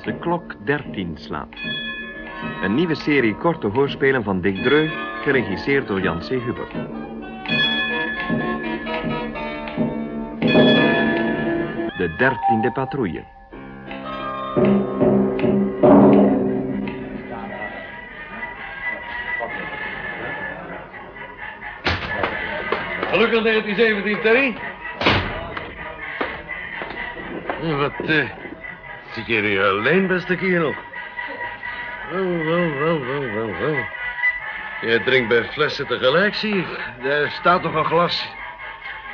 Als 0.00 0.12
de 0.12 0.18
klok 0.18 0.54
13 0.64 1.16
slaat. 1.18 1.48
Een 2.62 2.74
nieuwe 2.74 2.94
serie 2.94 3.36
korte 3.36 3.66
hoorspelen 3.66 4.22
van 4.22 4.40
Dick 4.40 4.62
Dreu, 4.62 4.88
geregisseerd 5.22 5.86
door 5.86 6.00
Jan 6.00 6.18
C. 6.18 6.28
Hubert. 6.28 6.72
De 11.96 12.14
dertiende 12.18 12.72
patrouille. 12.72 13.24
Gelukkig 23.10 23.42
1917, 23.42 24.20
Terry. 24.20 24.56
Wat, 27.76 27.92
eh... 28.06 28.48
Zit 29.12 29.26
je 29.26 29.40
hier 29.40 29.64
alleen, 29.64 30.06
beste 30.06 30.36
kerel? 30.36 30.74
Wel, 32.10 32.44
wel, 32.44 32.74
wel, 32.78 33.04
wel, 33.04 33.32
wel, 33.32 33.58
wel. 33.58 33.84
Je 34.80 35.02
drinkt 35.04 35.28
bij 35.28 35.44
flessen 35.44 35.86
tegelijk, 35.86 36.34
zie 36.34 36.56
ik. 36.56 36.66
Er 37.02 37.30
staat 37.30 37.62
nog 37.62 37.74
een 37.74 37.84
glas. 37.84 38.28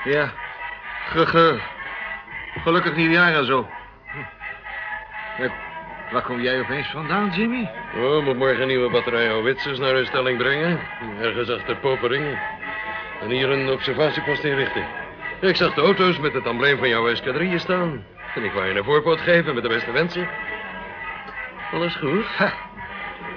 Ja. 0.04 0.32
Ge, 1.08 1.26
ge, 1.26 1.60
gelukkig 2.62 2.96
nieuwjaar 2.96 3.34
en 3.34 3.44
zo. 3.44 3.68
Hm. 5.36 5.48
Waar 6.12 6.22
kom 6.22 6.40
jij 6.40 6.60
opeens 6.60 6.90
vandaan, 6.90 7.30
Jimmy? 7.30 7.70
Oh, 7.96 8.24
moet 8.24 8.36
morgen 8.36 8.66
nieuwe 8.66 8.90
batterij 8.90 9.26
houwitsers 9.26 9.78
naar 9.78 9.94
hun 9.94 10.06
stelling 10.06 10.38
brengen. 10.38 10.80
Ergens 11.20 11.50
achter 11.50 11.76
Poperingen. 11.76 12.38
En 13.20 13.30
hier 13.30 13.50
een 13.50 13.70
observatiepost 13.70 14.44
inrichten. 14.44 14.86
Ik 15.40 15.56
zag 15.56 15.74
de 15.74 15.80
auto's 15.80 16.18
met 16.18 16.32
het 16.32 16.46
embleem 16.46 16.78
van 16.78 16.88
jouw 16.88 17.08
escadrille 17.08 17.58
staan. 17.58 18.04
En 18.36 18.44
ik 18.44 18.52
wou 18.52 18.66
je 18.66 18.78
een 18.78 18.84
voorpoot 18.84 19.20
geven 19.20 19.54
met 19.54 19.62
de 19.62 19.68
beste 19.68 19.92
wensen. 19.92 20.28
Alles 21.72 21.94
goed? 21.94 22.26
Ha. 22.36 22.52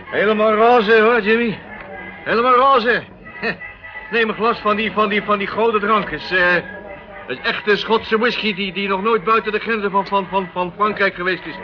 Helemaal 0.06 0.54
roze, 0.54 1.02
hoor, 1.02 1.22
Jimmy. 1.22 1.60
Helemaal 2.24 2.56
roze. 2.56 3.04
Neem 4.12 4.30
een 4.30 4.36
glas 4.36 4.60
van 4.60 4.76
die, 4.76 4.92
van 4.92 5.10
die, 5.10 5.24
van 5.24 5.38
die 5.38 5.48
gouden 5.48 5.82
drank. 5.82 6.10
Het 6.10 6.22
is, 6.22 6.32
uh, 6.32 6.56
is 7.28 7.40
echte 7.44 7.78
Schotse 7.78 8.18
whisky 8.18 8.54
die, 8.54 8.74
die 8.74 8.88
nog 8.88 9.02
nooit 9.02 9.24
buiten 9.24 9.52
de 9.52 9.60
grenzen 9.60 9.92
van, 9.92 10.08
van, 10.08 10.28
van, 10.28 10.50
van 10.54 10.74
Frankrijk 10.76 11.16
geweest 11.16 11.46
is. 11.46 11.56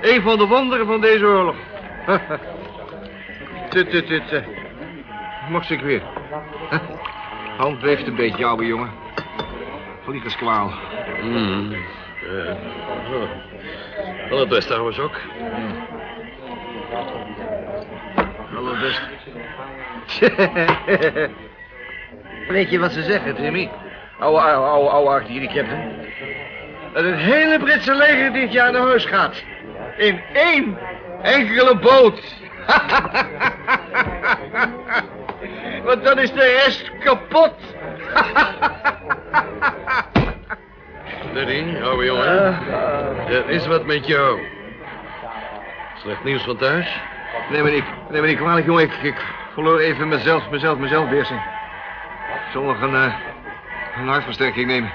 Een 0.00 0.22
van 0.22 0.38
de 0.38 0.46
wonderen 0.46 0.86
van 0.86 1.00
deze 1.00 1.24
oorlog. 1.24 1.56
Tut, 3.68 3.90
tut, 3.90 4.06
tut. 4.06 4.44
Mocht 5.48 5.70
ik 5.70 5.80
weer. 5.80 6.02
Hand 7.56 7.80
beeft 7.80 8.06
een 8.06 8.16
beetje, 8.16 8.44
ouwe 8.44 8.66
jongen. 8.66 8.90
Vliegerskwaal. 10.04 10.72
Mm. 11.22 11.74
Ja. 12.32 12.56
Wel 14.28 14.38
het 14.38 14.48
beste 14.48 14.70
trouwens 14.70 14.98
ook. 14.98 15.20
Hallo, 18.54 18.74
best. 18.80 19.00
Weet 22.48 22.70
je 22.70 22.78
wat 22.78 22.92
ze 22.92 23.02
zeggen, 23.02 23.42
Jimmy? 23.42 23.70
Oude, 24.18 24.40
oude, 24.40 24.90
oude, 24.90 25.08
oude. 25.08 25.42
Dat 26.92 27.04
het 27.04 27.16
hele 27.16 27.58
Britse 27.58 27.94
leger 27.94 28.32
dit 28.32 28.52
jaar 28.52 28.72
naar 28.72 28.82
huis 28.82 29.04
gaat. 29.04 29.42
In 29.96 30.20
één 30.32 30.78
enkele 31.22 31.78
boot. 31.78 32.34
Want 35.84 36.04
dan 36.04 36.18
is 36.18 36.32
de 36.32 36.60
rest 36.64 36.90
kapot. 36.98 37.54
Daddy, 41.34 41.76
ouwe 41.82 42.04
jongen. 42.04 42.68
Er 43.28 43.48
is 43.48 43.66
wat 43.66 43.86
met 43.86 44.06
jou. 44.06 44.40
Slecht 45.94 46.24
nieuws 46.24 46.42
van 46.42 46.56
thuis? 46.56 47.00
Nee, 47.50 47.62
maar 47.62 47.70
niet, 47.70 47.84
nee, 48.10 48.20
maar 48.20 48.30
niet 48.30 48.38
kwalijk, 48.38 48.66
jongen. 48.66 48.82
Ik, 48.82 48.92
ik 48.92 49.24
verloor 49.52 49.78
even 49.78 50.08
mezelf, 50.08 50.50
mezelf, 50.50 50.78
mezelf 50.78 51.08
beheersing. 51.08 51.40
Ik 52.34 52.52
zal 52.52 52.62
nog 52.62 52.80
een, 52.80 52.94
uh, 52.94 53.14
een 53.96 54.08
hartversterking 54.08 54.66
nemen. 54.66 54.92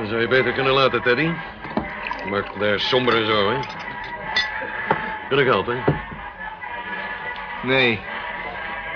Dat 0.00 0.08
zou 0.08 0.20
je 0.20 0.28
beter 0.28 0.52
kunnen 0.52 0.72
laten, 0.72 1.02
Teddy. 1.02 1.30
Maakt 2.28 2.60
daar 2.60 2.80
somber 2.80 3.16
en 3.16 3.26
zo, 3.26 3.50
hè? 3.50 3.58
Kan 5.28 5.38
ik 5.38 5.46
helpen? 5.46 5.84
Nee. 7.62 8.00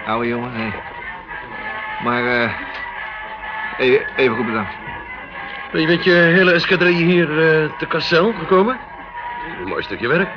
Oude 0.06 0.28
jongen, 0.28 0.52
nee. 0.52 0.72
Maar, 2.02 2.26
eh... 2.26 2.42
Uh, 2.42 2.52
even, 3.78 4.06
even 4.16 4.36
goed 4.36 4.46
bedankt. 4.46 4.77
Ben 5.72 5.80
je 5.80 5.86
met 5.86 6.04
je 6.04 6.12
hele 6.12 6.52
escadrille 6.52 7.04
hier 7.04 7.28
uh, 7.28 7.78
te 7.78 7.86
Cassel 7.86 8.32
gekomen? 8.32 8.78
Een 9.60 9.68
mooi 9.68 9.82
stukje 9.82 10.08
werk. 10.08 10.28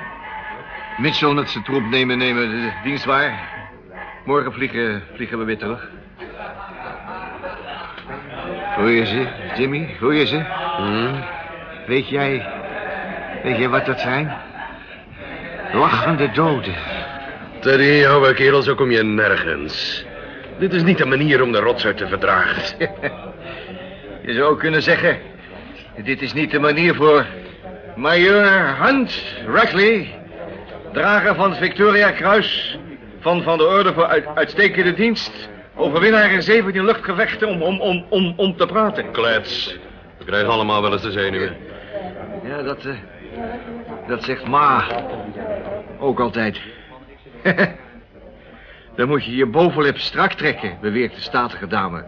Mitchell 0.98 1.34
met 1.34 1.50
zijn 1.50 1.64
troep 1.64 1.84
nemen, 1.90 2.18
nemen 2.18 2.50
de 2.50 2.72
dienst 2.84 3.06
waar. 3.06 3.50
Morgen 4.26 4.54
vliegen, 4.54 5.04
vliegen 5.14 5.38
we 5.38 5.44
weer 5.44 5.58
terug. 5.58 5.90
Hoor 8.76 8.90
je 8.90 9.06
ze, 9.06 9.28
Jimmy? 9.58 9.96
Hoor 10.00 10.16
je 10.16 10.26
ze? 10.26 10.44
Hmm. 10.78 11.24
Weet 11.88 12.10
jij... 12.10 12.46
Weet 13.44 13.58
jij 13.58 13.70
wat 13.70 13.86
dat 13.86 14.00
zijn? 14.00 14.38
Lachende 15.74 16.32
doden. 16.32 16.76
Teddy, 17.60 18.06
ouwe 18.06 18.34
kerel, 18.34 18.62
zo 18.62 18.76
kom 18.76 18.92
je 18.92 19.04
nergens. 19.04 20.06
Dit 20.60 20.74
is 20.74 20.84
niet 20.84 20.98
de 20.98 21.06
manier 21.06 21.42
om 21.42 21.52
de 21.52 21.60
rotzooi 21.60 21.94
te 21.94 22.08
verdragen. 22.08 22.90
je 24.22 24.34
zou 24.34 24.58
kunnen 24.58 24.82
zeggen... 24.82 25.18
Dit 26.04 26.22
is 26.22 26.34
niet 26.34 26.52
de 26.52 26.60
manier 26.60 26.96
voor... 26.96 27.26
Major 27.96 28.76
Hunt 28.84 29.24
Rackley... 29.46 30.16
Drager 30.94 31.36
van 31.36 31.50
het 31.50 31.60
Victoria 31.60 32.12
Kruis... 32.12 32.78
Van, 33.20 33.44
van 33.44 33.58
de 33.58 33.68
Orde 33.68 33.94
voor 33.94 34.06
uit, 34.06 34.26
Uitstekende 34.36 34.94
Dienst... 34.94 35.50
Overwinnaar 35.76 36.32
in 36.32 36.42
17 36.42 36.86
luchtgevechten 36.86 37.48
om, 37.48 37.62
om, 37.62 37.80
om, 37.80 38.06
om, 38.10 38.34
om 38.38 38.56
te 38.56 38.66
praten. 38.66 39.12
Klets. 39.12 39.78
We 40.18 40.26
krijgen 40.26 40.50
allemaal 40.50 40.82
wel 40.82 40.92
eens 40.92 41.02
de 41.02 41.12
zenuwen. 41.12 41.56
Ja, 42.44 42.62
dat... 42.62 42.86
Uh, 42.86 42.94
dat 44.08 44.24
zegt 44.24 44.48
Ma. 44.48 44.84
Ook 46.00 46.20
altijd. 46.20 46.62
Dan 48.96 49.08
moet 49.08 49.26
je 49.26 49.36
je 49.36 49.46
bovenlip 49.46 49.98
strak 49.98 50.34
trekken, 50.34 50.78
beweert 50.82 51.16
de 51.16 51.22
statige 51.22 51.68
dame. 51.68 52.04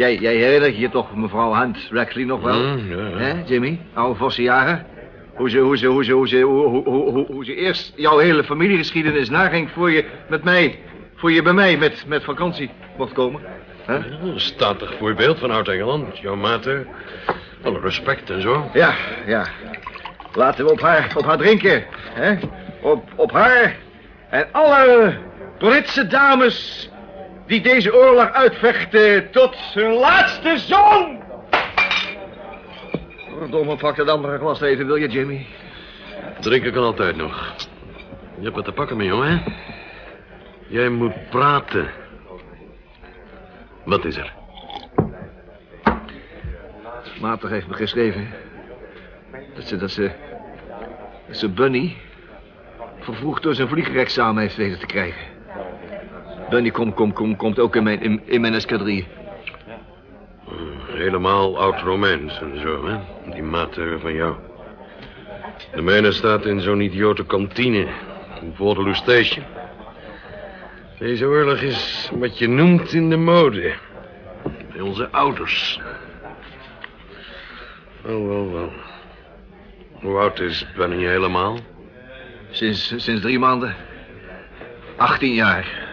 Jij, 0.00 0.14
jij 0.14 0.34
herinnert 0.34 0.76
je 0.76 0.88
toch 0.88 1.16
mevrouw 1.16 1.54
Hunt 1.54 1.88
Rackley 1.90 2.24
nog 2.24 2.42
wel? 2.42 2.62
Mm, 2.62 2.96
ja, 2.96 3.08
ja. 3.08 3.16
Hè, 3.16 3.42
Jimmy? 3.46 3.80
Oude 3.94 4.18
vossenjaren? 4.18 4.86
Hoe 5.34 5.50
ze, 5.50 5.58
hoe, 5.58 5.78
ze, 5.78 5.86
hoe, 5.86 6.04
ze, 6.04 6.12
hoe, 6.12 6.28
ze, 6.28 6.40
hoe, 6.40 6.66
hoe, 6.66 7.10
hoe, 7.10 7.26
hoe 7.26 7.44
ze 7.44 7.54
eerst 7.54 7.92
jouw 7.96 8.18
hele 8.18 8.44
familiegeschiedenis 8.44 9.30
naging... 9.30 9.70
voor 9.70 9.90
je 9.90 10.04
met 10.28 10.44
mij, 10.44 10.78
voor 11.14 11.32
je 11.32 11.42
bij 11.42 11.52
mij 11.52 11.76
met, 11.76 12.04
met 12.06 12.24
vakantie 12.24 12.70
mocht 12.96 13.12
komen. 13.12 13.40
Ja, 13.86 14.02
een 14.22 14.40
statig 14.40 14.94
voorbeeld 14.98 15.38
van 15.38 15.50
Oud-Engeland. 15.50 16.18
Jouw 16.18 16.36
mater. 16.36 16.86
Alle 17.62 17.80
respect 17.80 18.30
en 18.30 18.40
zo. 18.40 18.70
Ja, 18.72 18.94
ja. 19.26 19.46
Laten 20.32 20.64
we 20.64 20.70
op 20.70 20.80
haar, 20.80 21.12
op 21.16 21.24
haar 21.24 21.38
drinken. 21.38 21.84
Hè? 22.12 22.36
Op, 22.80 23.10
op 23.16 23.32
haar 23.32 23.76
en 24.30 24.46
alle 24.52 25.16
Britse 25.58 26.06
dames 26.06 26.90
die 27.50 27.60
deze 27.60 27.94
oorlog 27.94 28.32
uitvechten 28.32 29.30
tot 29.30 29.56
hun 29.56 29.92
laatste 29.92 30.58
zoon. 30.58 31.18
Verdomme, 33.38 33.76
pak 33.76 33.96
dat 33.96 34.08
andere 34.08 34.38
glas 34.38 34.60
even, 34.60 34.86
wil 34.86 34.96
je, 34.96 35.08
Jimmy? 35.08 35.46
Drinken 36.40 36.72
kan 36.72 36.82
altijd 36.84 37.16
nog. 37.16 37.54
Je 38.36 38.42
hebt 38.42 38.54
wat 38.54 38.64
te 38.64 38.72
pakken, 38.72 38.96
mijn 38.96 39.08
jongen. 39.08 39.42
Jij 40.66 40.88
moet 40.88 41.30
praten. 41.30 41.90
Wat 43.84 44.04
is 44.04 44.16
er? 44.16 44.32
Mater 47.20 47.50
heeft 47.50 47.66
me 47.66 47.74
geschreven... 47.74 48.28
dat 49.54 49.64
ze, 49.64 49.76
dat 49.76 49.90
ze... 49.90 50.10
dat 51.26 51.36
ze 51.36 51.48
Bunny... 51.48 51.96
vervroegd 52.98 53.42
door 53.42 53.54
zijn 53.54 53.68
vliegerexamen 53.68 54.42
heeft 54.42 54.56
weten 54.56 54.78
te 54.78 54.86
krijgen. 54.86 55.39
Bunny 56.50 56.70
komt 56.70 56.94
kom, 56.94 57.12
kom, 57.12 57.36
komt 57.36 57.58
ook 57.58 57.76
in 57.76 57.82
mijn, 57.82 58.02
in, 58.02 58.20
in 58.24 58.40
mijn 58.40 58.54
escadrille. 58.54 59.04
Helemaal 60.86 61.58
oud-Romeins 61.58 62.40
en 62.40 62.60
zo, 62.60 62.86
hè? 62.86 62.98
Die 63.32 63.42
mater 63.42 64.00
van 64.00 64.14
jou. 64.14 64.34
De 65.74 65.82
mijne 65.82 66.12
staat 66.12 66.46
in 66.46 66.60
zo'n 66.60 66.80
idiote 66.80 67.24
kantine. 67.24 67.86
In 68.40 68.54
Waterloo 68.58 68.92
Station. 68.92 69.44
Deze 70.98 71.24
oorlog 71.24 71.60
is 71.60 72.10
wat 72.14 72.38
je 72.38 72.48
noemt 72.48 72.92
in 72.92 73.10
de 73.10 73.16
mode. 73.16 73.74
Bij 74.72 74.80
onze 74.80 75.08
ouders. 75.10 75.80
Wel, 78.02 78.28
wel, 78.28 78.52
wel. 78.52 78.72
Hoe 79.92 80.18
oud 80.18 80.40
is 80.40 80.66
Benny 80.76 81.06
helemaal? 81.06 81.58
Sinds, 82.50 82.94
sinds 82.96 83.20
drie 83.20 83.38
maanden. 83.38 83.74
18 84.96 85.34
jaar. 85.34 85.89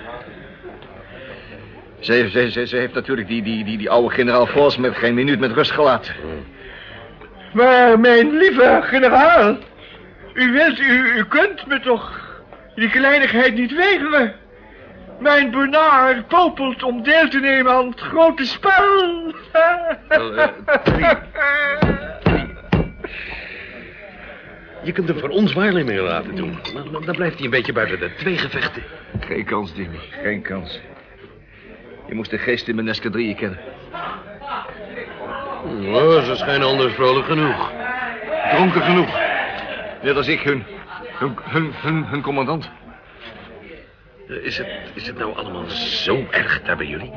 Ze 2.07 2.13
heeft, 2.13 2.31
ze, 2.31 2.51
ze, 2.51 2.67
ze 2.67 2.75
heeft 2.75 2.93
natuurlijk 2.93 3.27
die, 3.27 3.41
die, 3.43 3.63
die, 3.63 3.77
die 3.77 3.89
oude 3.89 4.13
generaal 4.15 4.45
Vos 4.45 4.77
met 4.77 4.95
geen 4.97 5.13
minuut 5.13 5.39
met 5.39 5.51
rust 5.51 5.71
gelaten. 5.71 6.15
Maar 7.53 7.99
mijn 7.99 8.37
lieve 8.37 8.79
generaal, 8.83 9.57
U 10.33 10.51
wilt, 10.51 10.79
u, 10.79 11.17
u 11.17 11.23
kunt 11.25 11.67
me 11.67 11.79
toch 11.79 12.19
die 12.75 12.89
kleinigheid 12.89 13.53
niet 13.53 13.75
weigeren. 13.75 14.33
Mijn 15.19 15.51
benaar 15.51 16.23
popelt 16.27 16.83
om 16.83 17.03
deel 17.03 17.27
te 17.29 17.39
nemen 17.39 17.71
aan 17.71 17.87
het 17.89 17.99
grote 17.99 18.45
spel. 18.45 19.33
Wel, 20.07 20.35
eh. 20.37 20.47
Je 24.83 24.91
kunt 24.91 25.07
hem 25.07 25.19
voor 25.19 25.29
ons 25.29 25.53
waarnemingen 25.53 26.03
laten 26.03 26.35
doen. 26.35 26.59
Maar 26.73 26.83
dan- 26.91 27.05
dan 27.05 27.15
blijft 27.15 27.35
hij 27.35 27.45
een 27.45 27.51
beetje 27.51 27.73
buiten 27.73 27.99
de 27.99 28.13
twee 28.17 28.37
gevechten. 28.37 28.83
Geen 29.19 29.45
kans, 29.45 29.71
Jimmy. 29.75 29.97
Geen 30.23 30.41
kans. 30.41 30.79
Je 32.07 32.13
moest 32.15 32.31
de 32.31 32.37
geest 32.37 32.67
in 32.67 32.75
mijn 32.75 32.87
escadrille 32.87 33.35
kennen. 33.35 33.59
Oh, 35.85 36.23
ze 36.23 36.35
schijnen 36.35 36.67
anders 36.67 36.93
vrolijk 36.93 37.25
genoeg. 37.25 37.71
Dronken 38.51 38.81
genoeg. 38.81 39.19
Net 40.01 40.15
als 40.15 40.27
ik, 40.27 40.39
hun, 40.41 40.63
hun, 41.19 41.33
hun, 41.43 41.71
hun, 41.81 42.05
hun 42.05 42.21
commandant. 42.21 42.69
Eh, 44.27 44.35
Is 44.35 44.57
het, 44.57 44.67
is 44.93 45.07
het 45.07 45.17
nou 45.17 45.35
allemaal 45.35 45.69
zo 45.69 46.25
erg 46.31 46.61
daar 46.61 46.77
bij 46.77 46.85
jullie? 46.87 47.11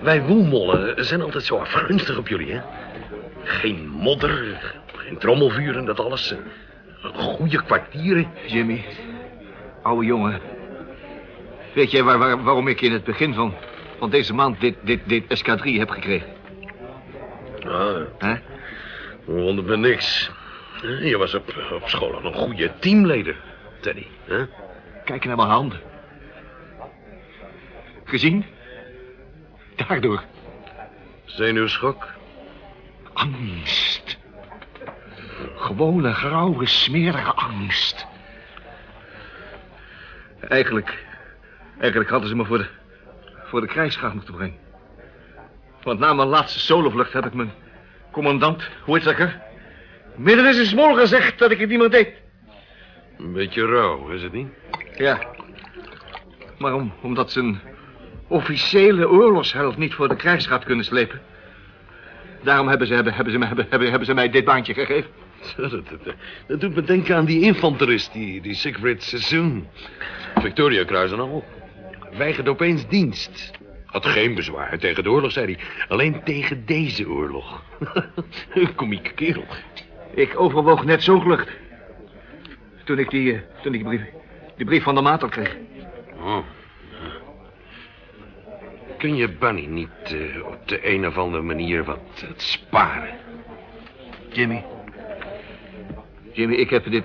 Wij 0.00 0.22
woelmollen 0.22 1.04
zijn 1.04 1.22
altijd 1.22 1.44
zo 1.44 1.56
afgunstig 1.56 2.18
op 2.18 2.28
jullie, 2.28 2.52
hè? 2.52 2.60
Geen 3.42 3.88
modder, 3.88 4.56
geen 4.96 5.18
trommelvuur 5.18 5.76
en 5.76 5.84
dat 5.84 6.00
alles. 6.00 6.32
eh, 6.32 6.38
Goede 7.14 7.62
kwartieren. 7.64 8.26
Jimmy, 8.46 8.84
oude 9.82 10.06
jongen. 10.06 10.40
Weet 11.72 11.90
jij 11.90 12.02
waar, 12.02 12.18
waar- 12.18 12.42
waarom 12.42 12.68
ik 12.68 12.80
in 12.80 12.92
het 12.92 13.04
begin 13.04 13.34
van, 13.34 13.54
van 14.04 14.12
deze 14.12 14.34
maand 14.34 14.60
dit, 14.60 14.74
dit, 14.82 15.00
dit 15.06 15.26
escadrille 15.26 15.78
heb 15.78 15.90
gekregen? 15.90 16.28
Ah, 17.66 18.00
Hè? 18.18 18.34
wonder 19.24 19.64
me 19.64 19.76
niks. 19.76 20.30
Eh, 20.82 21.08
Je 21.08 21.16
was 21.18 21.34
op, 21.34 21.54
op 21.72 21.88
school 21.88 22.14
al 22.14 22.24
een 22.24 22.34
goede 22.34 22.72
teamleider, 22.78 23.36
Teddy. 23.80 24.06
Hè? 24.24 24.44
Kijk 25.04 25.24
naar 25.24 25.36
mijn 25.36 25.48
handen. 25.48 25.80
Gezien? 28.04 28.44
Daardoor. 29.76 30.22
Zenuwschok? 31.24 32.06
Angst. 33.12 34.18
Gewone, 35.56 36.12
grauwe, 36.12 36.66
smerige 36.66 37.32
angst. 37.32 38.06
Eigenlijk... 40.48 41.04
Eigenlijk 41.78 42.10
hadden 42.10 42.28
ze 42.28 42.36
me 42.36 42.44
voor 42.44 42.58
de... 42.58 42.66
voor 43.54 43.62
de 43.62 43.72
krijgsgraaf 43.72 44.14
moeten 44.14 44.34
brengen. 44.34 44.56
Want 45.82 45.98
na 45.98 46.12
mijn 46.12 46.28
laatste 46.28 46.60
solovlucht 46.60 47.12
heb 47.12 47.26
ik 47.26 47.34
mijn 47.34 47.52
commandant, 48.10 48.68
Whittaker... 48.86 49.40
midden 50.16 50.46
in 50.46 50.54
zijn 50.54 50.66
smol 50.66 50.94
gezegd 50.94 51.38
dat 51.38 51.50
ik 51.50 51.58
het 51.58 51.68
niet 51.68 51.78
meer 51.78 51.90
deed. 51.90 52.08
Een 53.18 53.32
beetje 53.32 53.66
rauw, 53.66 54.08
is 54.08 54.22
het 54.22 54.32
niet? 54.32 54.48
Ja. 54.96 55.18
Maar 56.58 56.74
om, 56.74 56.92
omdat 57.02 57.32
ze 57.32 57.40
een 57.40 57.58
officiële 58.28 59.08
oorlogsheld 59.08 59.76
niet 59.76 59.94
voor 59.94 60.08
de 60.08 60.16
krijgsraad 60.16 60.64
kunnen 60.64 60.84
slepen. 60.84 61.20
Daarom 62.42 62.68
hebben 62.68 62.86
ze, 62.86 62.94
hebben, 62.94 63.14
hebben, 63.14 63.32
ze, 63.32 63.38
hebben, 63.38 63.66
hebben, 63.70 63.88
hebben 63.88 64.06
ze 64.06 64.14
mij 64.14 64.30
dit 64.30 64.44
baantje 64.44 64.74
gegeven. 64.74 65.10
Dat, 65.56 65.70
dat, 65.70 65.84
dat- 65.88 66.14
dat 66.46 66.60
doet 66.60 66.74
me 66.74 66.82
denken 66.82 67.16
aan 67.16 67.24
die 67.24 67.40
infanterist, 67.40 68.12
die, 68.12 68.40
die 68.40 68.54
Siegfried 68.54 69.02
Sassoon. 69.02 69.66
Victoria 70.34 70.84
Kruis 70.84 71.12
en 71.12 71.20
al. 71.20 71.44
Weigerde 72.16 72.50
opeens 72.50 72.88
dienst. 72.88 73.50
Had 73.86 74.06
geen 74.06 74.34
bezwaar 74.34 74.78
tegen 74.78 75.02
de 75.02 75.10
oorlog, 75.10 75.32
zei 75.32 75.46
hij. 75.54 75.64
Alleen 75.88 76.22
tegen 76.22 76.66
deze 76.66 77.08
oorlog. 77.08 77.62
Een 78.54 78.74
komieke 78.74 79.12
kerel. 79.12 79.44
Ik 80.14 80.40
overwoog 80.40 80.84
net 80.84 81.02
zo'n 81.02 81.22
vlucht. 81.22 81.48
Toen 82.84 82.98
ik 82.98 83.10
die, 83.10 83.32
eh, 83.32 83.40
toen 83.62 83.74
ik 83.74 83.80
die 83.80 83.88
brief, 83.88 84.10
die 84.56 84.66
brief 84.66 84.82
van 84.82 84.94
de 84.94 85.00
maat 85.00 85.28
kreeg. 85.28 85.56
Oh. 86.20 86.38
Kun 88.98 89.16
je 89.16 89.28
Bunny 89.28 89.66
niet 89.66 89.88
eh, 90.02 90.46
op 90.46 90.68
de 90.68 90.92
een 90.92 91.06
of 91.06 91.18
andere 91.18 91.42
manier 91.42 91.84
wat, 91.84 92.24
wat 92.28 92.42
sparen? 92.42 93.18
Jimmy. 94.32 94.64
Jimmy, 96.32 96.54
ik 96.54 96.70
heb 96.70 96.90
dit 96.90 97.04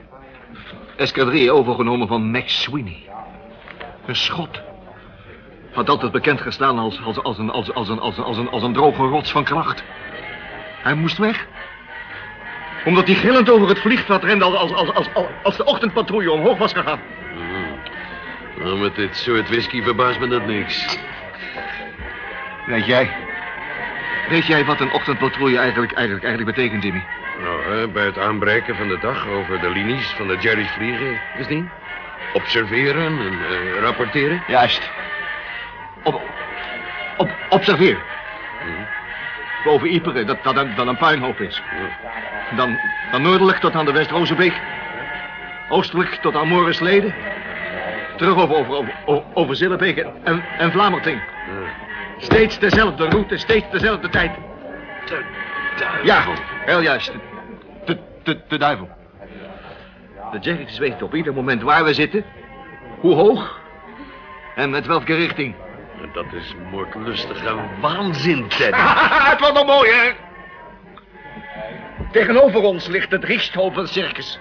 escadrille 0.95 1.51
overgenomen 1.51 2.07
van 2.07 2.31
Max 2.31 2.61
Sweeney. 2.61 3.09
Een 4.05 4.15
schot. 4.15 4.61
Had 5.79 5.89
altijd 5.89 6.11
bekend 6.11 6.41
gestaan 6.41 6.79
als, 6.79 7.01
als, 7.03 7.23
als, 7.23 7.37
een, 7.37 7.49
als, 7.49 7.73
als, 7.73 7.89
een, 7.89 7.99
als, 7.99 8.17
een, 8.17 8.23
als, 8.23 8.37
een, 8.37 8.49
als 8.49 8.63
een 8.63 8.73
droge 8.73 9.03
rots 9.03 9.31
van 9.31 9.43
kracht. 9.43 9.83
Hij 10.81 10.93
moest 10.93 11.17
weg. 11.17 11.45
Omdat 12.85 13.07
hij 13.07 13.15
gillend 13.15 13.49
over 13.49 13.67
het 13.67 13.79
vliegveld 13.79 14.23
rende 14.23 14.45
als, 14.45 14.73
als, 14.73 14.93
als, 14.93 15.07
als, 15.43 15.57
de 15.57 15.65
ochtendpatrouille 15.65 16.31
omhoog 16.31 16.57
was 16.57 16.73
gegaan. 16.73 16.99
Nou, 18.57 18.79
met 18.79 18.95
dit 18.95 19.15
soort 19.17 19.49
whisky 19.49 19.83
verbaast 19.83 20.19
me 20.19 20.27
dat 20.27 20.45
niks. 20.45 20.99
Weet 22.65 22.85
jij... 22.85 23.11
Weet 24.29 24.45
jij 24.45 24.65
wat 24.65 24.79
een 24.79 24.91
ochtendpatrouille 24.91 25.57
eigenlijk, 25.57 25.91
eigenlijk, 25.91 26.25
eigenlijk 26.25 26.55
betekent, 26.55 26.83
Jimmy? 26.83 27.03
Nou, 27.41 27.63
hè, 27.63 27.87
bij 27.87 28.05
het 28.05 28.17
aanbreken 28.17 28.75
van 28.75 28.87
de 28.87 28.97
dag 29.01 29.27
over 29.27 29.59
de 29.59 29.69
linies 29.69 30.07
van 30.07 30.27
de 30.27 30.37
Jerry's 30.37 30.71
vliegen, 30.71 31.19
is 31.37 31.47
die? 31.47 31.69
Observeren 32.33 33.19
en 33.19 33.39
eh, 33.49 33.81
rapporteren? 33.81 34.43
Juist. 34.47 34.91
Op, 37.19 37.29
observeer. 37.49 37.97
Boven 39.63 39.93
Iperen, 39.93 40.25
dat, 40.27 40.43
dat, 40.43 40.57
een- 40.57 40.75
dat 40.75 40.87
een 40.87 40.97
puinhoop 40.97 41.39
is. 41.39 41.61
Dan, 42.55 42.77
dan 43.11 43.21
noordelijk 43.21 43.57
tot 43.57 43.75
aan 43.75 43.85
de 43.85 43.91
West-Rozenbeek. 43.91 44.53
Oostelijk 45.69 46.09
tot 46.15 46.35
aan 46.35 46.47
Morensleden. 46.47 47.13
Terug 48.17 48.35
over, 48.35 48.55
over, 48.57 49.23
over, 49.33 49.55
Zillebeek 49.55 49.97
en, 50.23 50.43
en 50.57 50.71
Vlamerting. 50.71 51.21
Steeds 52.17 52.59
dezelfde 52.59 53.09
route, 53.09 53.37
steeds 53.37 53.69
dezelfde 53.71 54.09
tijd. 54.09 54.31
De 55.05 55.23
Ja, 56.03 56.13
duivel. 56.23 56.33
heel 56.65 56.81
juist. 56.81 57.11
De, 57.85 57.97
de, 58.23 58.39
de 58.47 58.57
duivel. 58.57 58.89
De 60.31 60.39
Jerry's 60.39 60.77
weten 60.77 61.05
op 61.05 61.15
ieder 61.15 61.33
moment 61.33 61.61
waar 61.61 61.83
we 61.83 61.93
zitten. 61.93 62.23
Hoe 62.99 63.15
hoog. 63.15 63.59
En 64.55 64.69
met 64.69 64.85
welke 64.85 65.13
richting. 65.15 65.55
Dat 66.13 66.33
is 66.33 66.55
moordlustige 66.71 67.55
waanzin, 67.81 68.47
Teddy. 68.47 68.77
het 69.31 69.39
was 69.39 69.51
nog 69.51 69.65
mooi, 69.65 69.91
hè? 69.91 70.11
Tegenover 72.11 72.61
ons 72.61 72.87
ligt 72.87 73.11
het 73.11 73.23
Richthofen 73.23 73.87
Circus. 73.87 74.39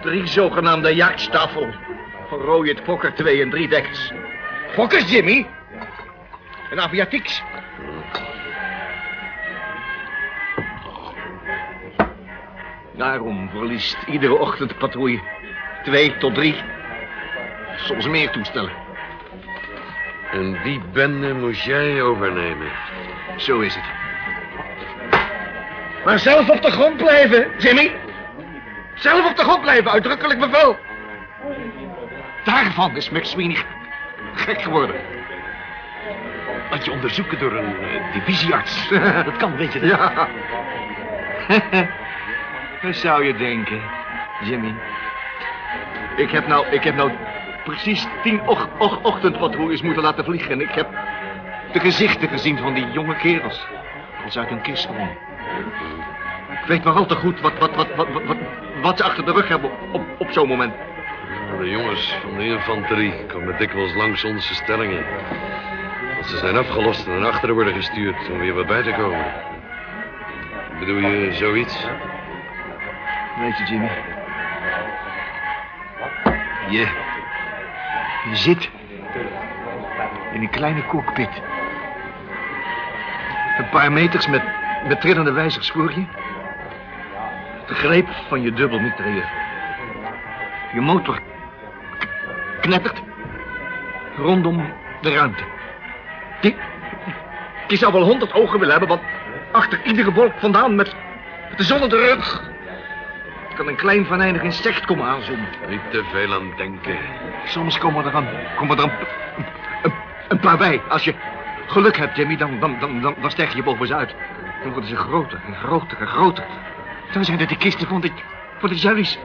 Drie 0.00 0.26
zogenaamde 0.26 0.94
jachtstafel. 0.94 1.74
Van 2.28 2.38
Royet 2.38 2.80
Fokker 2.84 3.14
2 3.14 3.42
en 3.42 3.50
drie 3.50 3.68
dekkers. 3.68 4.12
Fokkers, 4.72 5.10
Jimmy? 5.10 5.46
En 6.70 6.80
aviatieks. 6.80 7.42
Daarom 12.96 13.50
verliest 13.50 13.96
iedere 14.06 14.38
ochtend 14.38 14.78
patrouille 14.78 15.20
twee 15.84 16.16
tot 16.16 16.34
drie, 16.34 16.54
soms 17.76 18.08
meer 18.08 18.30
toestellen. 18.30 18.85
En 20.32 20.62
die 20.62 20.80
bende 20.92 21.34
moest 21.34 21.64
jij 21.64 22.02
overnemen. 22.02 22.68
Zo 23.36 23.60
is 23.60 23.74
het. 23.74 23.84
Maar 26.04 26.18
zelf 26.18 26.50
op 26.50 26.62
de 26.62 26.70
grond 26.70 26.96
blijven, 26.96 27.50
Jimmy. 27.58 27.92
Zelf 28.94 29.30
op 29.30 29.36
de 29.36 29.42
grond 29.42 29.60
blijven, 29.60 29.90
uitdrukkelijk 29.90 30.40
bevel. 30.40 30.78
Daarvan 32.44 32.96
is 32.96 33.10
McSweeney 33.10 33.56
gek 34.34 34.62
geworden. 34.62 34.96
Laat 36.70 36.84
je 36.84 36.90
onderzoeken 36.90 37.38
door 37.38 37.52
een 37.52 37.76
eh, 37.76 38.12
divisiearts. 38.12 38.88
Dat 39.24 39.36
kan, 39.36 39.56
weet 39.56 39.72
je. 39.72 39.80
dat? 39.80 39.88
Ja. 39.88 40.28
Wat 42.82 42.96
zou 42.96 43.24
je 43.24 43.34
denken, 43.34 43.80
Jimmy? 44.40 44.74
Ik 46.16 46.30
heb 46.30 46.46
nou, 46.46 46.66
ik 46.66 46.84
heb 46.84 46.94
nou 46.94 47.10
precies 47.66 48.06
tien 48.22 48.40
och, 48.46 48.68
och, 48.78 49.04
ochtendpatrouilles 49.04 49.82
moeten 49.82 50.02
laten 50.02 50.24
vliegen. 50.24 50.52
En 50.52 50.60
ik 50.60 50.74
heb 50.74 50.88
de 51.72 51.80
gezichten 51.80 52.28
gezien 52.28 52.58
van 52.58 52.74
die 52.74 52.90
jonge 52.90 53.16
kerels. 53.16 53.66
Als 54.24 54.38
uit 54.38 54.50
een 54.50 54.60
kist 54.60 54.82
sprongen. 54.82 55.16
Ik 56.50 56.66
weet 56.66 56.84
maar 56.84 56.94
al 56.94 57.06
te 57.06 57.14
goed 57.14 57.40
wat, 57.40 57.58
wat, 57.58 57.74
wat, 57.74 57.94
wat, 57.96 58.08
wat, 58.26 58.36
wat 58.82 58.96
ze 58.96 59.04
achter 59.04 59.24
de 59.24 59.32
rug 59.32 59.48
hebben 59.48 59.70
op, 59.92 60.02
op, 60.18 60.30
zo'n 60.30 60.48
moment. 60.48 60.74
De 61.58 61.70
jongens 61.70 62.16
van 62.22 62.38
de 62.38 62.44
infanterie 62.44 63.26
komen 63.26 63.58
dikwijls 63.58 63.94
langs 63.94 64.24
onze 64.24 64.54
stellingen. 64.54 65.04
Als 66.18 66.30
ze 66.30 66.36
zijn 66.36 66.56
afgelost 66.56 67.06
en 67.06 67.20
naar 67.20 67.30
achteren 67.30 67.54
worden 67.54 67.74
gestuurd 67.74 68.30
om 68.30 68.38
weer 68.38 68.54
wat 68.54 68.66
bij 68.66 68.82
te 68.82 68.92
komen. 68.92 69.24
Bedoel 70.78 70.98
je 70.98 71.32
zoiets? 71.32 71.86
Weet 73.38 73.58
je, 73.58 73.64
Jimmy. 73.64 73.90
Je. 76.70 77.15
Je 78.30 78.36
zit. 78.36 78.70
In 80.32 80.40
een 80.40 80.50
kleine 80.50 80.86
cockpit. 80.86 81.30
Een 83.58 83.68
paar 83.68 83.92
meters 83.92 84.26
met, 84.26 84.42
met 84.88 85.00
trillende 85.00 85.32
wijzers 85.32 85.72
de 87.66 87.74
greep 87.74 88.08
van 88.28 88.42
je 88.42 88.52
dubbelmitrailleur. 88.52 89.28
Je 90.72 90.80
motor 90.80 91.18
knettert 92.60 93.02
rondom 94.16 94.72
de 95.00 95.14
ruimte. 95.14 95.42
Die, 96.40 96.56
die 97.66 97.78
zou 97.78 97.92
wel 97.92 98.02
honderd 98.02 98.32
ogen 98.32 98.58
willen 98.58 98.78
hebben, 98.78 98.88
want 98.88 99.02
achter 99.52 99.80
iedere 99.84 100.12
wolk 100.12 100.32
vandaan 100.38 100.74
met, 100.74 100.94
met 101.48 101.58
de 101.58 101.64
zon 101.64 101.82
op 101.82 101.90
de 101.90 101.96
rug... 101.96 102.54
kan 103.56 103.68
een 103.68 103.76
klein 103.76 104.06
venijnig 104.06 104.42
insect 104.42 104.84
komen 104.84 105.06
aanzoomen. 105.06 105.48
Niet 105.68 105.90
te 105.90 106.04
veel 106.12 106.32
aan 106.34 106.52
denken. 106.56 106.98
Soms 107.44 107.78
komen 107.78 108.04
er, 108.06 108.14
een, 108.14 108.28
komen 108.56 108.78
er 108.78 108.84
een, 108.84 108.92
een, 109.82 109.92
een 110.28 110.40
paar 110.40 110.56
bij. 110.56 110.80
Als 110.88 111.04
je 111.04 111.14
geluk 111.66 111.96
hebt, 111.96 112.16
Jimmy, 112.16 112.36
dan, 112.36 112.60
dan, 112.60 112.76
dan, 112.80 113.00
dan, 113.00 113.14
dan 113.20 113.30
stijg 113.30 113.54
je 113.54 113.62
boven 113.62 113.86
ze 113.86 113.94
uit. 113.94 114.14
Dan 114.62 114.70
worden 114.72 114.88
ze 114.90 114.96
groter 114.96 115.40
en 115.46 115.54
groter 115.54 115.98
en 116.00 116.06
groter. 116.06 116.44
Dan 117.12 117.24
zijn 117.24 117.40
er 117.40 117.46
de 117.46 117.56
kisten 117.56 117.86
van 117.88 118.00
de, 118.00 118.10
van 118.58 118.68
de 118.68 118.74
Jerry's. 118.74 119.18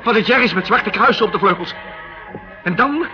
Van 0.00 0.12
de 0.14 0.22
Jerry's 0.22 0.54
met 0.54 0.66
zwarte 0.66 0.90
kruisen 0.90 1.26
op 1.26 1.32
de 1.32 1.38
vleugels. 1.38 1.74
En 2.62 2.74
dan, 2.74 3.06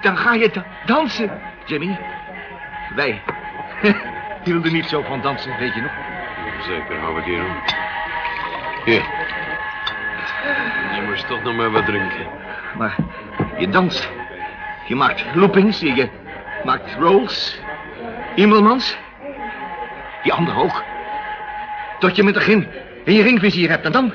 dan 0.00 0.16
ga 0.16 0.34
je 0.34 0.50
da- 0.50 0.64
dansen, 0.84 1.40
Jimmy. 1.64 1.98
Wij 2.94 3.22
hielden 4.44 4.72
niet 4.72 4.86
zo 4.86 5.02
van 5.02 5.20
dansen, 5.20 5.58
weet 5.58 5.74
je 5.74 5.80
nog? 5.80 5.92
Zeker, 6.66 6.98
oude 7.04 7.22
kerel. 7.22 7.44
Hier. 7.44 7.91
Je 8.84 9.02
moest 11.06 11.26
toch 11.26 11.42
nog 11.42 11.54
maar 11.56 11.70
wat 11.70 11.86
drinken. 11.86 12.26
Maar 12.78 12.96
je 13.58 13.68
danst. 13.68 14.08
Je 14.86 14.94
maakt 14.94 15.24
loopings, 15.34 15.80
je, 15.80 16.08
maakt 16.64 16.94
rolls. 16.98 17.58
Immelmans. 18.34 18.96
Die 20.22 20.32
andere 20.32 20.58
ook. 20.58 20.82
Tot 21.98 22.16
je 22.16 22.22
met 22.22 22.34
de 22.34 22.40
gin 22.40 22.68
in 23.04 23.14
je 23.14 23.22
ringvizier 23.22 23.68
hebt 23.68 23.84
en 23.84 23.92
dan... 23.92 24.12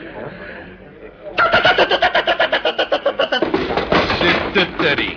Zitten, 4.20 4.76
Teddy. 4.78 5.16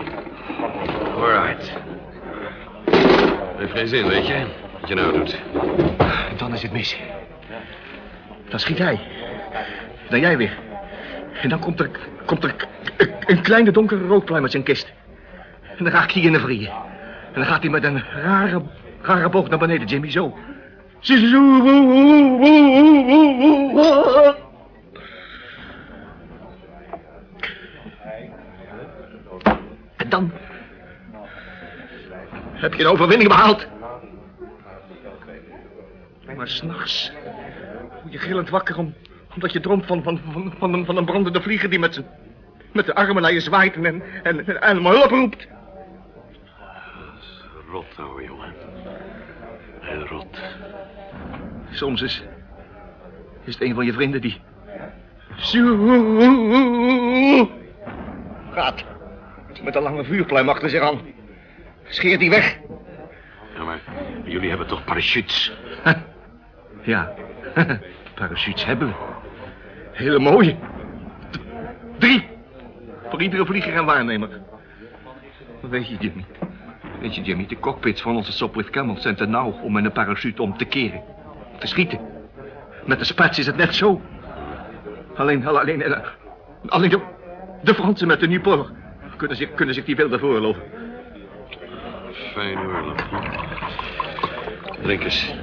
Alright. 1.16 1.72
Heeft 3.56 3.72
geen 3.72 3.88
zin, 3.88 4.08
weet 4.08 4.26
je? 4.26 4.46
Wat 4.80 4.88
je 4.88 4.94
nou 4.94 5.12
doet. 5.12 5.40
En 5.98 6.36
dan 6.36 6.52
is 6.52 6.62
het 6.62 6.72
mis. 6.72 6.96
Dan 8.48 8.58
schiet 8.58 8.78
hij. 8.78 9.00
Dan 10.10 10.20
jij 10.20 10.36
weer. 10.36 10.58
En 11.42 11.48
dan 11.48 11.58
komt 11.58 11.80
er, 11.80 11.90
komt 12.24 12.44
er 12.44 12.54
een, 13.26 13.42
kleine 13.42 13.70
donkere 13.70 14.06
rookpluim 14.06 14.42
uit 14.42 14.50
zijn 14.50 14.62
kist. 14.62 14.92
En 15.76 15.84
dan 15.84 15.92
raakt 15.92 16.14
hij 16.14 16.22
in 16.22 16.32
de 16.32 16.40
vrieën. 16.40 16.70
En 17.32 17.34
dan 17.34 17.44
gaat 17.44 17.62
hij 17.62 17.70
met 17.70 17.84
een 17.84 18.02
rare, 18.22 18.62
rare 19.02 19.28
boog 19.28 19.48
naar 19.48 19.58
beneden, 19.58 19.86
Jimmy, 19.86 20.10
zo. 20.10 20.38
En 29.96 30.08
dan 30.08 30.32
heb 32.52 32.74
je 32.74 32.82
een 32.82 32.90
overwinning 32.90 33.28
behaald. 33.28 33.66
Maar 36.36 36.48
s'nachts 36.48 37.12
word 38.02 38.12
je 38.12 38.18
gillend 38.18 38.48
wakker 38.48 38.78
om, 38.78 38.94
omdat 39.34 39.52
je 39.52 39.60
droomt 39.60 39.86
van, 39.86 40.02
van, 40.02 40.20
van, 40.32 40.54
van, 40.58 40.72
een, 40.72 40.84
van 40.84 40.96
een 40.96 41.04
brandende 41.04 41.42
vlieger 41.42 41.70
die 41.70 41.78
met, 41.78 41.94
zijn, 41.94 42.06
met 42.72 42.86
de 42.86 42.94
armen 42.94 43.22
naar 43.22 43.32
je 43.32 43.40
zwaait 43.40 43.74
en, 43.74 44.02
en, 44.22 44.60
en, 44.60 44.84
hulp 44.84 45.10
roept. 45.10 45.46
Rot, 47.70 47.86
ouwe 47.96 48.22
jongen. 48.22 48.54
Heel 49.80 50.06
rot. 50.06 50.40
Soms 51.70 52.02
is, 52.02 52.22
is 53.44 53.54
het 53.54 53.62
een 53.62 53.74
van 53.74 53.84
je 53.84 53.92
vrienden 53.92 54.20
die... 54.20 54.40
Gaat. 58.50 58.84
Met 59.62 59.76
een 59.76 59.82
lange 59.82 60.04
vuurpluim 60.04 60.48
achter 60.48 60.70
zich 60.70 60.80
aan. 60.82 61.00
Scheert 61.84 62.20
die 62.20 62.30
weg. 62.30 62.58
Ja, 63.54 63.64
maar 63.64 63.80
jullie 64.24 64.48
hebben 64.48 64.66
toch 64.66 64.84
parachutes? 64.84 65.52
Ja, 66.82 67.14
parachutes 68.14 68.64
hebben 68.64 68.88
we. 68.88 69.09
Hele 70.00 70.18
mooie. 70.18 70.56
Drie. 71.98 72.28
Voor 73.08 73.22
iedere 73.22 73.46
vlieger 73.46 73.74
en 73.74 73.84
waarnemer. 73.84 74.28
Weet 75.60 75.88
je, 75.88 75.96
Jimmy. 75.98 76.24
Weet 77.00 77.14
je, 77.14 77.22
Jimmy, 77.22 77.46
de 77.46 77.58
cockpits 77.58 78.02
van 78.02 78.16
onze 78.16 78.32
Sopwith 78.32 78.70
Camels 78.70 79.02
zijn 79.02 79.14
te 79.14 79.26
nauw 79.26 79.50
om 79.50 79.72
met 79.72 79.84
een 79.84 79.92
parachute 79.92 80.42
om 80.42 80.56
te 80.56 80.64
keren. 80.64 81.02
Te 81.58 81.66
schieten. 81.66 82.00
Met 82.84 82.98
de 82.98 83.04
spats 83.04 83.38
is 83.38 83.46
het 83.46 83.56
net 83.56 83.74
zo. 83.74 84.00
Alleen, 85.14 85.46
alleen, 85.46 85.82
eh, 85.82 85.98
alleen 86.66 86.90
de, 86.90 87.00
de 87.62 87.74
Fransen 87.74 88.06
met 88.06 88.20
de 88.20 88.26
Nieuport 88.26 88.70
kunnen 89.16 89.36
zich, 89.36 89.54
kunnen 89.54 89.74
zich 89.74 89.84
die 89.84 89.94
beelden 89.94 90.18
veroorloven. 90.18 90.62
Fijn 92.32 92.58
oorlog. 92.58 92.94
Drink 94.82 95.02
eens. 95.02 95.34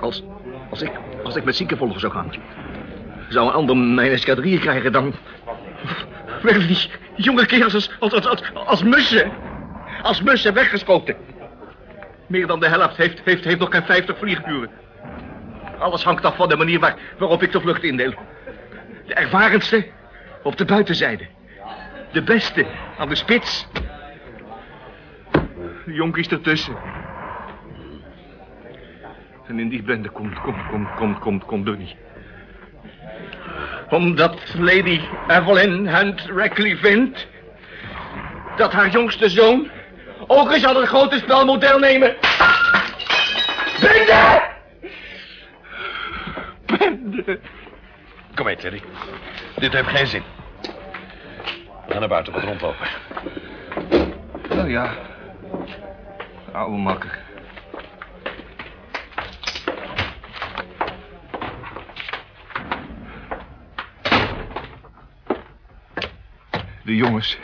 Als, 0.00 0.24
als, 0.70 0.82
ik, 0.82 0.90
als 1.24 1.36
ik 1.36 1.44
met 1.44 1.56
ziekenvolgen 1.56 2.00
zou 2.00 2.12
gaan... 2.12 2.32
zou 3.28 3.46
een 3.46 3.54
ander 3.54 3.76
mijn 3.76 4.10
escadrille 4.10 4.58
krijgen 4.58 4.92
dan... 4.92 5.14
werden 6.42 6.66
die 6.66 6.90
jonge 7.16 7.46
kerels 7.46 7.74
als, 7.74 7.90
als, 7.98 8.26
als, 8.26 8.42
als, 8.54 8.82
mussen... 8.82 9.32
als 10.02 10.22
mussen 10.22 10.54
weggeschoten. 10.54 11.16
Meer 12.26 12.46
dan 12.46 12.60
de 12.60 12.68
helft 12.68 12.96
heeft, 12.96 13.20
heeft, 13.24 13.44
heeft 13.44 13.58
nog 13.58 13.70
geen 13.70 13.84
50 13.84 14.18
vlieguren. 14.18 14.70
Alles 15.78 16.04
hangt 16.04 16.24
af 16.24 16.36
van 16.36 16.48
de 16.48 16.56
manier 16.56 16.80
waar, 16.80 16.96
waarop 17.18 17.42
ik 17.42 17.52
de 17.52 17.60
vlucht 17.60 17.82
indeel. 17.82 18.14
De 19.06 19.14
ervarenste 19.14 19.86
op 20.42 20.56
de 20.56 20.64
buitenzijde. 20.64 21.26
De 22.12 22.22
beste 22.22 22.66
aan 22.98 23.08
de 23.08 23.14
spits. 23.14 23.66
De 25.84 25.92
jonkies 25.92 26.28
ertussen. 26.28 26.76
En 29.50 29.58
in 29.58 29.68
die 29.68 29.82
bende 29.82 30.08
komt, 30.08 30.40
komt, 30.40 30.66
komt, 30.70 30.94
komt, 30.94 31.18
komt, 31.18 31.44
komt 31.44 31.66
Dunny. 31.66 31.96
Omdat 33.88 34.54
Lady 34.58 35.00
Evelyn 35.28 35.88
Hunt 35.88 36.20
Rackley 36.20 36.76
vindt... 36.76 37.26
dat 38.56 38.72
haar 38.72 38.88
jongste 38.88 39.28
zoon 39.28 39.70
ook 40.26 40.52
eens 40.52 40.64
aan 40.64 40.76
het 40.76 40.88
grote 40.88 41.18
spel 41.18 41.44
moet 41.44 41.60
deelnemen. 41.60 42.16
Bende! 43.80 44.42
Bende! 46.66 47.40
Kom 48.34 48.44
mee, 48.44 48.56
Teddy. 48.56 48.80
Dit 49.56 49.72
heeft 49.72 49.88
geen 49.88 50.06
zin. 50.06 50.22
We 51.86 51.92
gaan 51.92 52.00
naar 52.00 52.08
buiten 52.08 52.32
wat 52.32 52.42
rondlopen. 52.42 52.86
Nou 54.48 54.70
ja, 54.70 54.92
oude 56.52 56.76
makker. 56.76 57.28
De 66.90 66.96
jongens. 66.96 67.38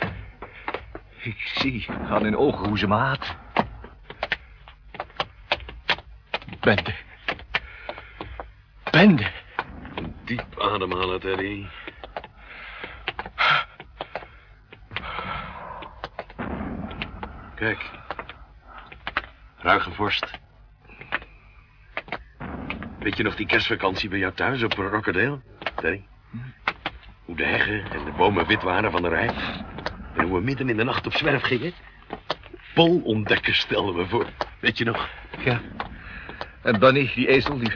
Ik 1.21 1.51
zie 1.55 1.87
aan 2.09 2.23
hun 2.23 2.37
ogen 2.37 2.67
hoe 2.67 2.77
ze 2.77 2.87
me 2.87 2.95
haat. 2.95 3.35
Bende. 6.59 6.95
Bende. 8.91 9.31
Diep 10.23 10.59
ademhalen, 10.59 11.19
Teddy. 11.19 11.65
Kijk. 17.55 17.91
Ruige 19.57 19.91
vorst. 19.91 20.31
Weet 22.99 23.17
je 23.17 23.23
nog 23.23 23.35
die 23.35 23.47
kerstvakantie 23.47 24.09
bij 24.09 24.19
jou 24.19 24.33
thuis 24.33 24.63
op 24.63 24.73
Rockerdale, 24.73 25.41
Teddy? 25.75 26.01
Hoe 27.27 27.35
de 27.35 27.45
heggen 27.45 27.91
en 27.91 28.05
de 28.05 28.11
bomen 28.11 28.45
wit 28.45 28.61
waren 28.61 28.91
van 28.91 29.01
de 29.01 29.09
rijp. 29.09 29.35
En 30.15 30.25
hoe 30.25 30.37
we 30.37 30.43
midden 30.43 30.69
in 30.69 30.77
de 30.77 30.83
nacht 30.83 31.05
op 31.05 31.13
zwerf 31.13 31.41
gingen. 31.41 31.73
Pol 32.73 33.01
ontdekken 33.03 33.55
stelden 33.55 33.95
we 33.95 34.07
voor. 34.07 34.25
Weet 34.59 34.77
je 34.77 34.85
nog? 34.85 35.09
Ja. 35.39 35.61
En 36.61 36.79
Bunny, 36.79 37.11
die 37.15 37.27
ezel, 37.27 37.57
die 37.57 37.71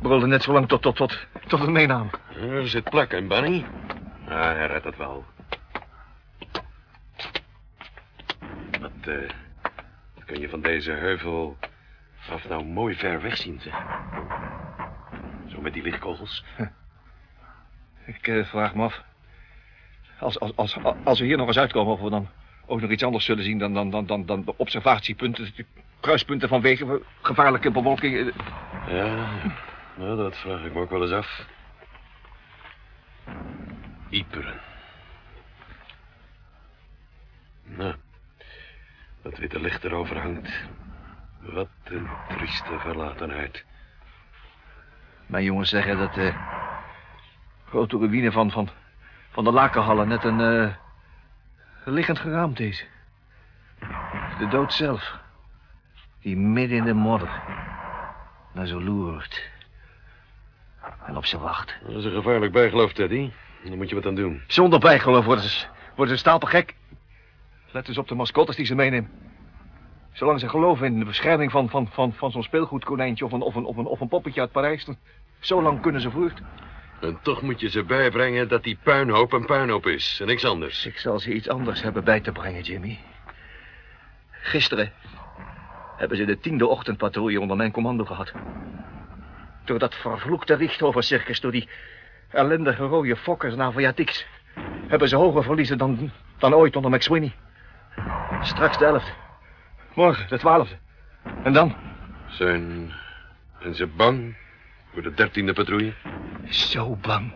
brulde 0.00 0.26
net 0.26 0.42
zo 0.42 0.52
lang 0.52 0.68
tot, 0.68 0.82
tot, 0.82 0.96
tot, 0.96 1.26
tot 1.46 1.60
we 1.60 1.70
meenamen. 1.70 2.10
Er 2.40 2.68
zit 2.68 2.90
plak 2.90 3.12
in, 3.12 3.28
Bunny. 3.28 3.64
Ah, 4.28 4.40
hij 4.40 4.66
redt 4.66 4.84
het 4.84 4.96
wel. 4.96 5.24
Wat, 8.80 8.90
eh... 9.00 9.30
wat 10.14 10.24
kun 10.24 10.40
je 10.40 10.48
van 10.48 10.60
deze 10.60 10.90
heuvel 10.90 11.56
af 12.30 12.48
nou 12.48 12.64
mooi 12.64 12.94
ver 12.94 13.22
weg 13.22 13.36
zien, 13.36 13.60
zeg. 13.60 13.74
Zo 15.46 15.60
met 15.60 15.72
die 15.72 15.82
lichtkogels. 15.82 16.44
Ik 18.22 18.28
eh, 18.28 18.44
vraag 18.44 18.74
me 18.74 18.82
af. 18.82 19.02
Als, 20.18 20.40
als, 20.40 20.56
als, 20.56 20.76
als 21.04 21.18
we 21.20 21.24
hier 21.26 21.36
nog 21.36 21.46
eens 21.46 21.58
uitkomen, 21.58 21.92
of 21.92 22.00
we 22.00 22.10
dan 22.10 22.28
ook 22.66 22.80
nog 22.80 22.90
iets 22.90 23.02
anders 23.02 23.24
zullen 23.24 23.44
zien 23.44 23.58
dan, 23.58 23.74
dan, 23.74 23.90
dan, 23.90 24.06
dan, 24.06 24.26
dan 24.26 24.44
de 24.44 24.56
observatiepunten, 24.56 25.52
de 25.56 25.66
kruispunten 26.00 26.48
van 26.48 26.60
wegen, 26.60 27.02
gevaarlijke 27.22 27.70
bewolking. 27.70 28.16
eh. 28.16 28.96
Ja, 28.96 29.28
Nou, 29.96 30.16
dat 30.16 30.36
vraag 30.36 30.64
ik 30.64 30.74
me 30.74 30.80
ook 30.80 30.90
wel 30.90 31.02
eens 31.02 31.12
af. 31.12 31.46
Iperen. 34.08 34.60
Nou, 37.64 37.94
dat 39.22 39.38
witte 39.38 39.60
licht 39.60 39.84
erover 39.84 40.18
hangt. 40.18 40.50
Wat 41.40 41.68
een 41.84 42.08
trieste 42.28 42.78
verlatenheid. 42.78 43.64
Mijn 45.26 45.44
jongens 45.44 45.70
zeggen 45.70 45.98
dat 45.98 46.14
de 46.14 46.32
grote 47.72 47.98
ruïne 47.98 48.32
van, 48.32 48.50
van, 48.50 48.68
van 49.30 49.44
de 49.44 49.52
lakenhallen 49.52 50.08
net 50.08 50.24
een 50.24 50.40
uh, 50.40 50.68
liggend 51.84 52.18
geraamd 52.18 52.60
is. 52.60 52.86
De 54.38 54.48
dood 54.50 54.72
zelf. 54.72 55.18
Die 56.20 56.36
midden 56.36 56.78
in 56.78 56.84
de 56.84 56.94
modder 56.94 57.42
naar 58.52 58.66
zo 58.66 58.82
loert. 58.82 59.50
En 61.06 61.16
op 61.16 61.24
ze 61.24 61.38
wacht. 61.38 61.76
Dat 61.86 61.96
is 61.96 62.04
een 62.04 62.12
gevaarlijk 62.12 62.52
bijgeloof, 62.52 62.92
Teddy. 62.92 63.30
Daar 63.64 63.76
moet 63.76 63.88
je 63.88 63.94
wat 63.94 64.06
aan 64.06 64.14
doen. 64.14 64.42
Zonder 64.46 64.78
bijgeloof 64.78 65.24
worden 65.24 65.44
ze, 65.44 65.66
worden 65.94 66.14
ze 66.14 66.20
stapelgek. 66.20 66.74
Let 67.70 67.88
eens 67.88 67.98
op 67.98 68.08
de 68.08 68.14
mascottes 68.14 68.56
die 68.56 68.66
ze 68.66 68.74
meenemen. 68.74 69.10
Zolang 70.12 70.40
ze 70.40 70.48
geloven 70.48 70.86
in 70.86 70.98
de 70.98 71.04
bescherming 71.04 71.50
van, 71.50 71.68
van, 71.68 71.88
van, 71.88 72.12
van 72.12 72.30
zo'n 72.30 72.42
speelgoedkonijntje... 72.42 73.24
Of 73.24 73.32
een, 73.32 73.42
of, 73.42 73.54
een, 73.54 73.64
of, 73.64 73.76
een, 73.76 73.86
of 73.86 74.00
een 74.00 74.08
poppetje 74.08 74.40
uit 74.40 74.52
Parijs... 74.52 74.84
Dan, 74.84 74.96
zo 75.40 75.62
lang 75.62 75.80
kunnen 75.80 76.00
ze 76.00 76.10
voort. 76.10 76.42
En 77.02 77.18
toch 77.22 77.42
moet 77.42 77.60
je 77.60 77.68
ze 77.68 77.82
bijbrengen 77.82 78.48
dat 78.48 78.62
die 78.62 78.78
puinhoop 78.82 79.32
een 79.32 79.46
puinhoop 79.46 79.86
is. 79.86 80.18
En 80.20 80.26
niks 80.26 80.44
anders. 80.44 80.86
Ik 80.86 80.98
zal 80.98 81.18
ze 81.18 81.32
iets 81.32 81.48
anders 81.48 81.82
hebben 81.82 82.04
bij 82.04 82.20
te 82.20 82.32
brengen, 82.32 82.62
Jimmy. 82.62 82.98
Gisteren 84.30 84.92
hebben 85.96 86.16
ze 86.16 86.24
de 86.24 86.38
tiende 86.38 86.66
ochtendpatrouille 86.66 87.40
onder 87.40 87.56
mijn 87.56 87.70
commando 87.70 88.04
gehad. 88.04 88.32
Door 89.64 89.78
dat 89.78 89.94
vervloekte 89.94 90.54
Richthofer-circus, 90.54 91.40
door 91.40 91.50
die 91.50 91.68
ellendige 92.28 92.84
rode 92.84 93.16
fokkers 93.16 93.54
naar 93.54 93.66
Aviatics... 93.66 94.26
hebben 94.88 95.08
ze 95.08 95.16
hoger 95.16 95.42
verliezen 95.42 95.78
dan, 95.78 96.10
dan 96.38 96.54
ooit 96.54 96.76
onder 96.76 96.90
McSweeney. 96.90 97.32
Straks 98.42 98.78
de 98.78 98.84
elfde. 98.84 99.10
Morgen 99.94 100.28
de 100.28 100.38
twaalfde. 100.38 100.76
En 101.42 101.52
dan? 101.52 101.76
Zijn... 102.26 102.92
zijn 103.60 103.74
ze 103.74 103.86
bang 103.86 104.36
voor 104.92 105.02
de 105.02 105.14
dertiende 105.14 105.52
patrouille? 105.52 105.92
Zo 106.48 106.96
bang 106.96 107.32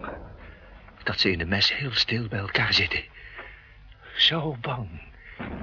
dat 1.03 1.21
ze 1.21 1.31
in 1.31 1.39
de 1.39 1.47
mes 1.47 1.77
heel 1.77 1.93
stil 1.93 2.29
bij 2.29 2.39
elkaar 2.39 2.73
zitten. 2.73 3.03
Zo 4.17 4.57
bang 4.61 4.89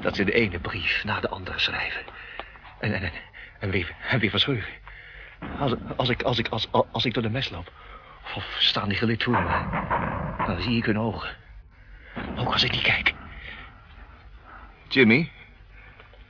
dat 0.01 0.15
ze 0.15 0.23
de 0.23 0.31
ene 0.31 0.59
brief 0.59 1.03
na 1.03 1.19
de 1.19 1.29
andere 1.29 1.59
schrijven. 1.59 2.01
En, 2.79 2.93
en, 2.93 3.11
en, 3.59 3.69
weer, 3.69 3.95
en 4.09 4.19
weer 4.19 4.29
verscheuren. 4.29 4.69
Als, 5.59 5.73
als, 5.95 6.09
ik, 6.09 6.21
als, 6.21 6.37
ik, 6.37 6.47
als, 6.47 6.67
als 6.71 7.05
ik 7.05 7.13
door 7.13 7.23
de 7.23 7.29
mes 7.29 7.49
loop, 7.49 7.71
of 8.35 8.55
staan 8.59 8.89
die 8.89 8.97
gelid 8.97 9.23
voor 9.23 9.43
me, 9.43 9.65
dan 10.45 10.61
zie 10.61 10.77
ik 10.77 10.85
hun 10.85 10.99
ogen. 10.99 11.35
Ook 12.35 12.51
als 12.51 12.63
ik 12.63 12.71
niet 12.71 12.81
kijk. 12.81 13.13
Jimmy, 14.87 15.31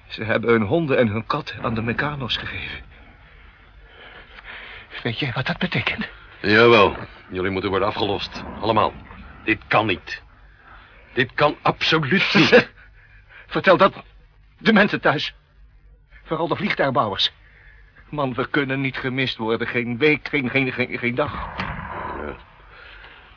ze 0.08 0.24
hebben 0.24 0.50
hun 0.50 0.62
honden 0.62 0.98
en 0.98 1.08
hun 1.08 1.25
kat 1.25 1.55
aan 1.62 1.74
de 1.74 1.82
mechanos 1.82 2.38
gegeven. 2.38 2.93
Weet 5.04 5.20
je 5.20 5.32
wat 5.34 5.46
dat 5.46 5.58
betekent? 5.58 6.08
Jawel, 6.42 6.96
jullie 7.30 7.52
moeten 7.52 7.70
worden 7.70 7.88
afgelost. 7.88 8.44
Allemaal. 8.60 8.94
Dit 9.44 9.60
kan 9.68 9.86
niet. 9.86 10.22
Dit 11.14 11.34
kan 11.34 11.58
absoluut 11.62 12.34
niet. 12.34 12.72
Vertel 13.54 13.78
dat 13.78 13.94
de 14.58 14.74
mensen 14.74 15.02
thuis. 15.02 15.36
Vooral 16.24 16.48
de 16.48 16.56
vliegtuigbouwers. 16.56 17.32
Man, 18.10 18.34
we 18.34 18.50
kunnen 18.50 18.82
niet 18.82 18.98
gemist 18.98 19.38
worden. 19.38 19.68
Geen 19.68 19.98
week, 19.98 20.28
geen, 20.28 20.50
geen, 20.50 20.72
geen, 20.72 20.98
geen 20.98 21.16
dag. 21.16 21.50
Ja. 22.18 22.36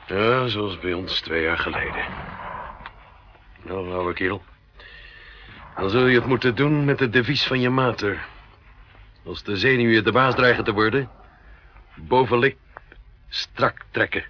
ja, 0.06 0.46
zoals 0.46 0.78
bij 0.78 0.92
ons 0.92 1.20
twee 1.20 1.42
jaar 1.42 1.58
geleden. 1.58 2.04
Nou, 3.62 3.92
oude 3.92 4.12
kerel. 4.12 4.42
Dan 5.76 5.90
zul 5.90 6.06
je 6.06 6.18
het 6.18 6.26
moeten 6.26 6.54
doen 6.54 6.84
met 6.84 7.00
het 7.00 7.12
devies 7.12 7.46
van 7.46 7.60
je 7.60 7.70
mater. 7.70 8.26
Als 9.24 9.42
de 9.42 9.56
zenuwen 9.56 10.04
de 10.04 10.12
baas 10.12 10.34
dreigen 10.34 10.64
te 10.64 10.72
worden... 10.72 11.15
bovenlik 11.96 12.56
strak 13.28 13.84
trekken. 13.90 14.24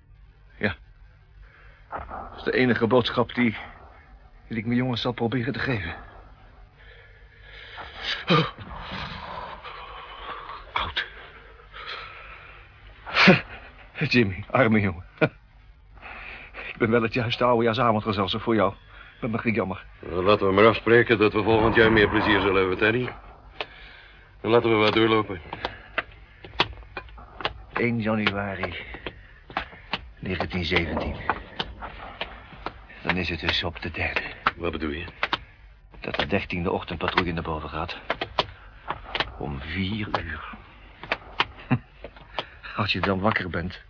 Ja. 0.58 0.76
Dat 1.90 2.36
is 2.36 2.42
de 2.42 2.52
enige 2.52 2.86
boodschap 2.86 3.34
die, 3.34 3.56
die 4.48 4.58
ik 4.58 4.66
mijn 4.66 4.78
jongens 4.78 5.00
zal 5.00 5.12
proberen 5.12 5.52
te 5.52 5.58
geven. 5.58 5.94
Oh. 8.28 8.48
Oud. 10.72 11.06
Jimmy, 14.12 14.44
arme 14.50 14.80
jongen. 14.80 15.04
Ik 16.72 16.76
ben 16.78 16.90
wel 16.90 17.02
het 17.02 17.14
juiste 17.14 17.44
oudejaarsavondgezelschap 17.44 18.40
voor 18.42 18.54
jou. 18.54 18.74
Dat 19.20 19.30
mag 19.30 19.44
niet 19.44 19.54
jammer. 19.54 19.84
Nou, 19.98 20.24
laten 20.24 20.46
we 20.46 20.52
maar 20.52 20.66
afspreken 20.66 21.18
dat 21.18 21.32
we 21.32 21.42
volgend 21.42 21.74
jaar 21.74 21.92
meer 21.92 22.08
plezier 22.08 22.40
zullen 22.40 22.56
hebben, 22.56 22.78
Teddy. 22.78 23.08
Dan 24.40 24.50
laten 24.50 24.70
we 24.70 24.76
wat 24.76 24.94
doorlopen. 24.94 25.40
1 27.78 28.00
januari 28.00 28.74
1917. 30.20 31.16
Dan 33.02 33.16
is 33.16 33.28
het 33.28 33.40
dus 33.40 33.64
op 33.64 33.82
de 33.82 33.90
derde. 33.90 34.20
Wat 34.56 34.72
bedoel 34.72 34.90
je? 34.90 35.04
Dat 36.00 36.14
de 36.16 36.26
dertiende 36.26 36.70
ochtendpatrouille 36.70 37.32
naar 37.32 37.42
boven 37.42 37.68
gaat. 37.68 37.96
Om 39.38 39.60
vier 39.60 40.08
uur. 40.24 40.54
Als 42.76 42.92
je 42.92 43.00
dan 43.00 43.20
wakker 43.20 43.50
bent, 43.50 43.82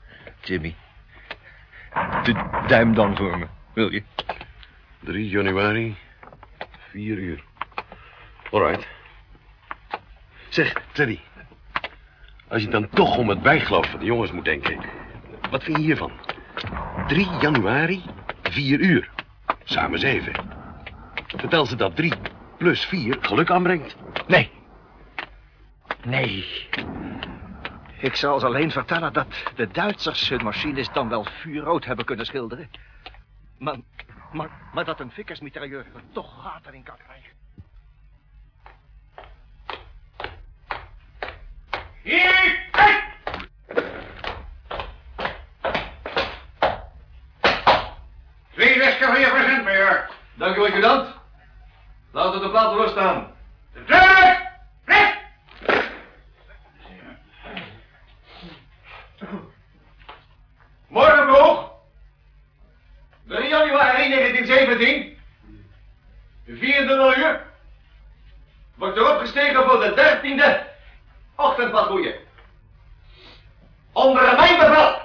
Jimmy. 0.43 0.75
De 2.23 2.65
duim 2.67 2.95
dan 2.95 3.17
voor 3.17 3.39
me, 3.39 3.47
wil 3.73 3.93
je? 3.93 4.03
3 5.01 5.29
januari, 5.29 5.97
4 6.91 7.19
uur. 7.19 7.45
Alright. 8.51 8.87
Zeg, 10.49 10.73
Teddy. 10.93 11.21
Als 12.49 12.63
je 12.63 12.69
dan 12.69 12.89
toch 12.89 13.17
om 13.17 13.29
het 13.29 13.43
bijgeloof 13.43 13.91
van 13.91 14.01
de 14.01 14.07
jongens 14.07 14.33
moet 14.33 14.45
denken. 14.45 14.79
Wat 15.51 15.63
vind 15.63 15.77
je 15.77 15.83
hiervan? 15.83 16.13
3 17.07 17.29
januari, 17.41 18.03
4 18.43 18.81
uur. 18.81 19.11
Samen 19.65 19.99
7. 19.99 20.33
Vertel 21.27 21.67
ze 21.67 21.77
dat 21.77 21.97
3 21.97 22.13
plus 22.59 22.85
4 22.85 23.17
geluk 23.21 23.51
aanbrengt. 23.51 23.97
Nee. 24.27 24.51
Nee. 26.05 26.47
Ik 27.99 28.15
zal 28.15 28.41
ze 28.41 28.47
alleen 28.47 28.71
vertellen 28.71 29.13
dat 29.13 29.27
de 29.55 29.69
Duitsers 29.69 30.29
hun 30.29 30.45
machines 30.45 30.93
dan 30.93 31.09
wel 31.09 31.25
vuurrood 31.25 31.85
hebben 31.85 32.05
kunnen 32.05 32.27
schilderen. 32.27 32.71
Maar, 33.59 33.77
maar, 34.33 34.51
maar 34.73 34.85
dat 34.85 35.01
een 35.01 35.11
vikkersmitrailleur 35.11 35.87
er 35.95 36.03
toch 36.13 36.43
gaten 36.43 36.75
in 36.75 36.83
kan 36.83 36.97
krijgen. 36.97 37.36
Hier! 42.07 42.23
Hey! 42.73 43.03
Twee 48.53 48.79
wesker 48.79 49.07
van 49.07 49.21
je 49.21 49.31
present, 49.31 49.65
major. 49.65 50.09
Dank 50.35 50.57
u, 50.57 50.61
adjudant. 50.61 51.09
Laten 52.13 52.41
de 52.41 52.51
platen 52.51 52.77
losstaan. 52.77 53.35
De 53.73 53.85
deur! 53.85 54.51
Recht! 54.85 55.19
Morgen 60.89 61.35
vroeg. 61.35 61.71
3 63.27 63.49
januari 63.49 64.09
1917. 64.09 65.19
De 66.45 66.57
vierde 66.57 67.15
uur. 67.17 67.47
Wordt 68.75 68.97
erop 68.97 69.19
gestegen 69.19 69.65
voor 69.65 69.81
de 69.81 69.95
dertiende 69.95 70.75
ochtendpatrouille. 71.37 72.17
Onder 73.93 74.37
mijn 74.37 74.59
bevel. 74.59 75.05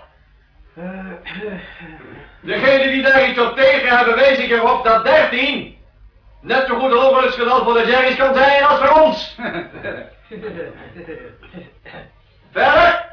Degene 2.41 2.91
die 2.91 3.01
daar 3.01 3.29
iets 3.29 3.39
op 3.39 3.55
tegen 3.55 3.97
hebben, 3.97 4.15
wees 4.15 4.37
ik 4.37 4.51
erop 4.51 4.83
dat 4.83 5.03
13 5.03 5.77
net 6.41 6.67
zo 6.67 6.79
goed 6.79 6.95
ongeluksgeval 6.95 7.63
voor 7.63 7.73
de 7.73 7.85
Jerry's 7.85 8.15
kan 8.15 8.33
zijn 8.33 8.63
als 8.63 8.79
voor 8.79 9.01
ons. 9.01 9.35
Verder 12.51 13.05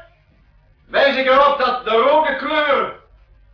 wijs 0.87 1.15
ik 1.15 1.25
erop 1.25 1.57
dat 1.57 1.83
de 1.83 1.91
rode 1.91 2.35
kleur 2.35 2.95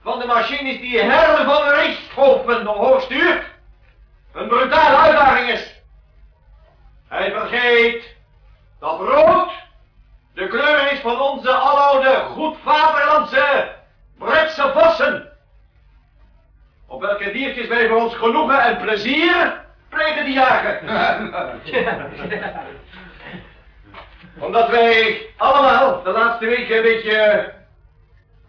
van 0.02 0.20
de 0.20 0.26
machines 0.26 0.80
die 0.80 1.02
Herre 1.02 1.44
van 1.44 1.70
Richthofen 1.70 2.68
omhoog 2.68 3.02
stuurt, 3.02 3.44
een 4.34 4.48
brutale 4.48 4.96
uitdaging 4.96 5.50
is. 5.50 5.82
Hij 7.08 7.32
vergeet 7.32 8.15
dat 8.86 9.00
rood 9.00 9.52
de 10.34 10.48
kleur 10.48 10.92
is 10.92 11.00
van 11.00 11.22
onze 11.22 11.52
aloude, 11.52 12.26
goed 12.32 12.58
vaderlandse 12.64 13.74
Britse 14.18 14.72
bossen. 14.74 15.32
Op 16.88 17.02
welke 17.02 17.32
diertjes 17.32 17.68
wij 17.68 17.88
voor 17.88 17.98
ons 17.98 18.16
genoegen 18.16 18.62
en 18.62 18.78
plezier 18.78 19.62
plegen 19.90 20.26
te 20.26 20.32
jagen. 20.32 20.80
Omdat 24.46 24.70
wij 24.70 25.26
allemaal 25.38 26.04
de 26.04 26.10
laatste 26.10 26.46
weken 26.46 26.76
een 26.76 26.82
beetje... 26.82 27.54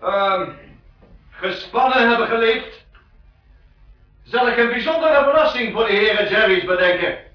ehm 0.02 0.50
gespannen 1.30 2.08
hebben 2.08 2.26
geleefd... 2.26 2.86
zal 4.24 4.48
ik 4.48 4.56
een 4.56 4.68
bijzondere 4.68 5.22
verrassing 5.22 5.72
voor 5.72 5.86
de 5.86 5.92
heren 5.92 6.28
Jerry's 6.28 6.64
bedenken. 6.64 7.25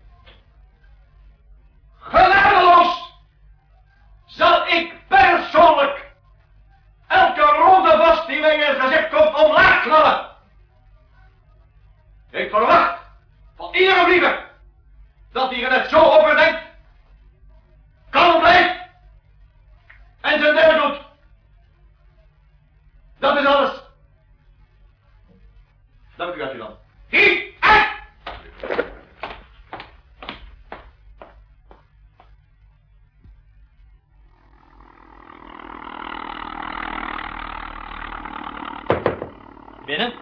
Binnen. 39.86 40.14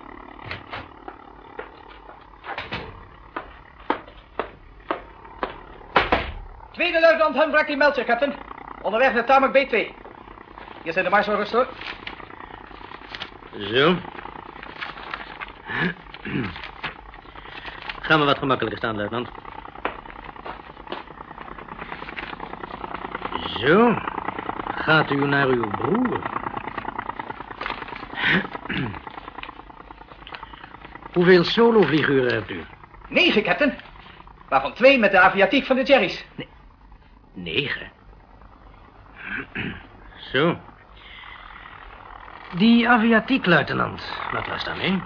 Tweede 6.71 6.99
luitenant 6.99 7.35
Hunt 7.35 7.51
Brackley 7.51 7.77
meldt 7.77 7.95
zich, 7.95 8.05
captain. 8.05 8.33
Onderweg 8.81 9.13
naar 9.13 9.25
Tarmac 9.25 9.57
B2. 9.57 9.69
Hier 10.83 10.93
zijn 10.93 11.05
de 11.05 11.11
marsorders, 11.11 11.51
hoor. 11.51 11.67
Zo. 13.59 13.95
Ga 18.01 18.17
maar 18.17 18.25
wat 18.25 18.37
gemakkelijker 18.37 18.77
staan, 18.77 18.95
luitenant. 18.95 19.29
Zo. 23.57 23.95
Gaat 24.75 25.11
u 25.11 25.27
naar 25.27 25.47
uw 25.47 25.69
broer? 25.69 26.38
Hoeveel 31.19 31.43
solovlieguren 31.43 32.33
hebt 32.33 32.49
u? 32.49 32.63
Negen, 33.07 33.43
captain. 33.43 33.73
Waarvan 34.49 34.73
twee 34.73 34.99
met 34.99 35.11
de 35.11 35.19
aviatiek 35.19 35.65
van 35.65 35.75
de 35.75 35.83
Jerry's. 35.83 36.25
Negen. 37.33 37.91
Zo. 40.31 40.57
Die 42.55 42.89
aviatiek, 42.89 43.45
luitenant. 43.45 44.13
Wat 44.31 44.47
was 44.47 44.63
daarmee? 44.63 45.01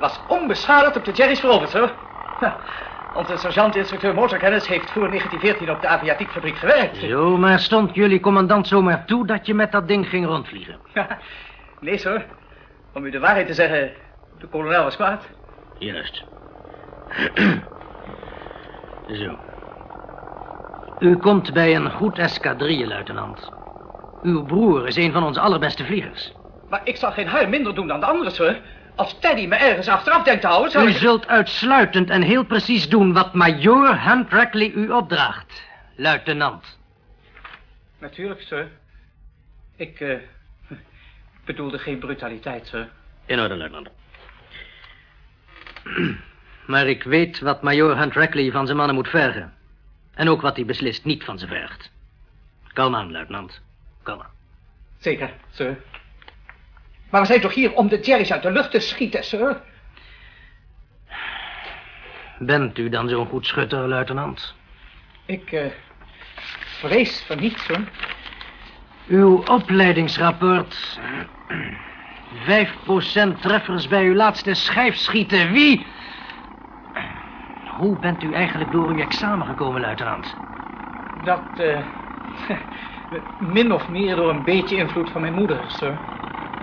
Was 0.00 0.20
onbeschadigd 0.28 0.96
op 0.96 1.04
de 1.04 1.12
Jerry's 1.12 1.40
veroverd, 1.40 1.70
sir. 1.70 1.92
Ha, 2.40 2.56
Onze 3.14 3.36
sergeant-instructeur 3.36 4.14
motorkennis 4.14 4.66
heeft 4.66 4.90
voor 4.90 5.08
1914 5.08 5.70
op 5.70 5.80
de 5.80 5.88
aviatiekfabriek 5.88 6.56
gewerkt. 6.56 6.96
Zo, 6.96 7.36
maar 7.36 7.58
stond 7.58 7.94
jullie 7.94 8.20
commandant 8.20 8.68
zomaar 8.68 9.04
toe 9.06 9.26
dat 9.26 9.46
je 9.46 9.54
met 9.54 9.72
dat 9.72 9.88
ding 9.88 10.08
ging 10.08 10.26
rondvliegen? 10.26 10.78
nee, 11.80 11.98
sir. 11.98 12.26
Om 12.92 13.04
u 13.04 13.10
de 13.10 13.20
waarheid 13.20 13.46
te 13.46 13.54
zeggen, 13.54 13.92
de 14.38 14.46
kolonel 14.46 14.82
was 14.82 14.96
kwaad. 14.96 15.40
Juist. 15.82 16.24
Zo. 19.22 19.38
U 20.98 21.16
komt 21.16 21.52
bij 21.52 21.74
een 21.74 21.90
goed 21.90 22.18
escadrille, 22.18 22.86
luitenant. 22.86 23.50
Uw 24.22 24.44
broer 24.44 24.86
is 24.86 24.96
een 24.96 25.12
van 25.12 25.22
onze 25.22 25.40
allerbeste 25.40 25.84
vliegers. 25.84 26.32
Maar 26.68 26.80
ik 26.84 26.96
zal 26.96 27.12
geen 27.12 27.26
haar 27.26 27.48
minder 27.48 27.74
doen 27.74 27.86
dan 27.86 28.00
de 28.00 28.06
anderen, 28.06 28.32
sir. 28.32 28.60
Als 28.94 29.18
Teddy 29.18 29.46
me 29.46 29.54
ergens 29.54 29.88
achteraf 29.88 30.22
denkt 30.22 30.40
te 30.40 30.46
houden, 30.46 30.70
zal 30.70 30.82
U 30.82 30.88
ik... 30.88 30.96
zult 30.96 31.26
uitsluitend 31.26 32.10
en 32.10 32.22
heel 32.22 32.44
precies 32.44 32.88
doen 32.88 33.12
wat 33.12 33.34
majoor 33.34 33.96
Hunt 33.96 34.30
Rackley 34.30 34.70
u 34.70 34.90
opdraagt, 34.90 35.62
luitenant. 35.96 36.78
Natuurlijk, 37.98 38.40
sir. 38.40 38.68
Ik, 39.76 40.00
eh, 40.00 40.16
bedoelde 41.46 41.78
geen 41.78 41.98
brutaliteit, 41.98 42.66
sir. 42.66 42.88
In 43.26 43.40
orde, 43.40 43.56
luitenant. 43.56 43.88
Maar 46.66 46.86
ik 46.86 47.02
weet 47.02 47.40
wat 47.40 47.62
majoor 47.62 47.96
Hunt 47.96 48.14
Rackley 48.14 48.50
van 48.50 48.64
zijn 48.66 48.76
mannen 48.76 48.94
moet 48.94 49.08
vergen. 49.08 49.52
En 50.14 50.28
ook 50.28 50.40
wat 50.40 50.56
hij 50.56 50.64
beslist 50.64 51.04
niet 51.04 51.24
van 51.24 51.38
ze 51.38 51.46
vergt. 51.46 51.92
Kalm 52.72 52.94
aan, 52.94 53.12
luitenant. 53.12 53.62
Kalm 54.02 54.20
aan. 54.20 54.30
Zeker, 54.98 55.30
sir. 55.50 55.76
Maar 57.10 57.20
we 57.20 57.26
zijn 57.26 57.40
toch 57.40 57.54
hier 57.54 57.72
om 57.72 57.88
de 57.88 58.00
Jerry's 58.00 58.32
uit 58.32 58.42
de 58.42 58.52
lucht 58.52 58.70
te 58.70 58.80
schieten, 58.80 59.24
sir? 59.24 59.60
Bent 62.38 62.78
u 62.78 62.88
dan 62.88 63.08
zo'n 63.08 63.26
goed 63.26 63.46
schutter, 63.46 63.88
luitenant? 63.88 64.54
Ik, 65.26 65.52
eh, 65.52 65.70
vrees 66.80 67.24
van 67.26 67.40
niet, 67.40 67.58
sir. 67.58 67.88
Uw 69.06 69.42
opleidingsrapport. 69.44 71.00
5% 72.32 73.40
treffers 73.40 73.88
bij 73.88 74.04
uw 74.04 74.14
laatste 74.14 74.54
schijfschieten. 74.54 75.52
Wie? 75.52 75.86
Hoe 77.78 77.98
bent 77.98 78.22
u 78.22 78.32
eigenlijk 78.32 78.72
door 78.72 78.88
uw 78.88 78.98
examen 78.98 79.46
gekomen, 79.46 79.80
luitenant? 79.80 80.36
Dat, 81.24 81.40
eh, 81.56 81.78
min 83.56 83.72
of 83.72 83.88
meer 83.88 84.16
door 84.16 84.30
een 84.30 84.44
beetje 84.44 84.76
invloed 84.76 85.10
van 85.10 85.20
mijn 85.20 85.34
moeder, 85.34 85.60
sir. 85.66 85.98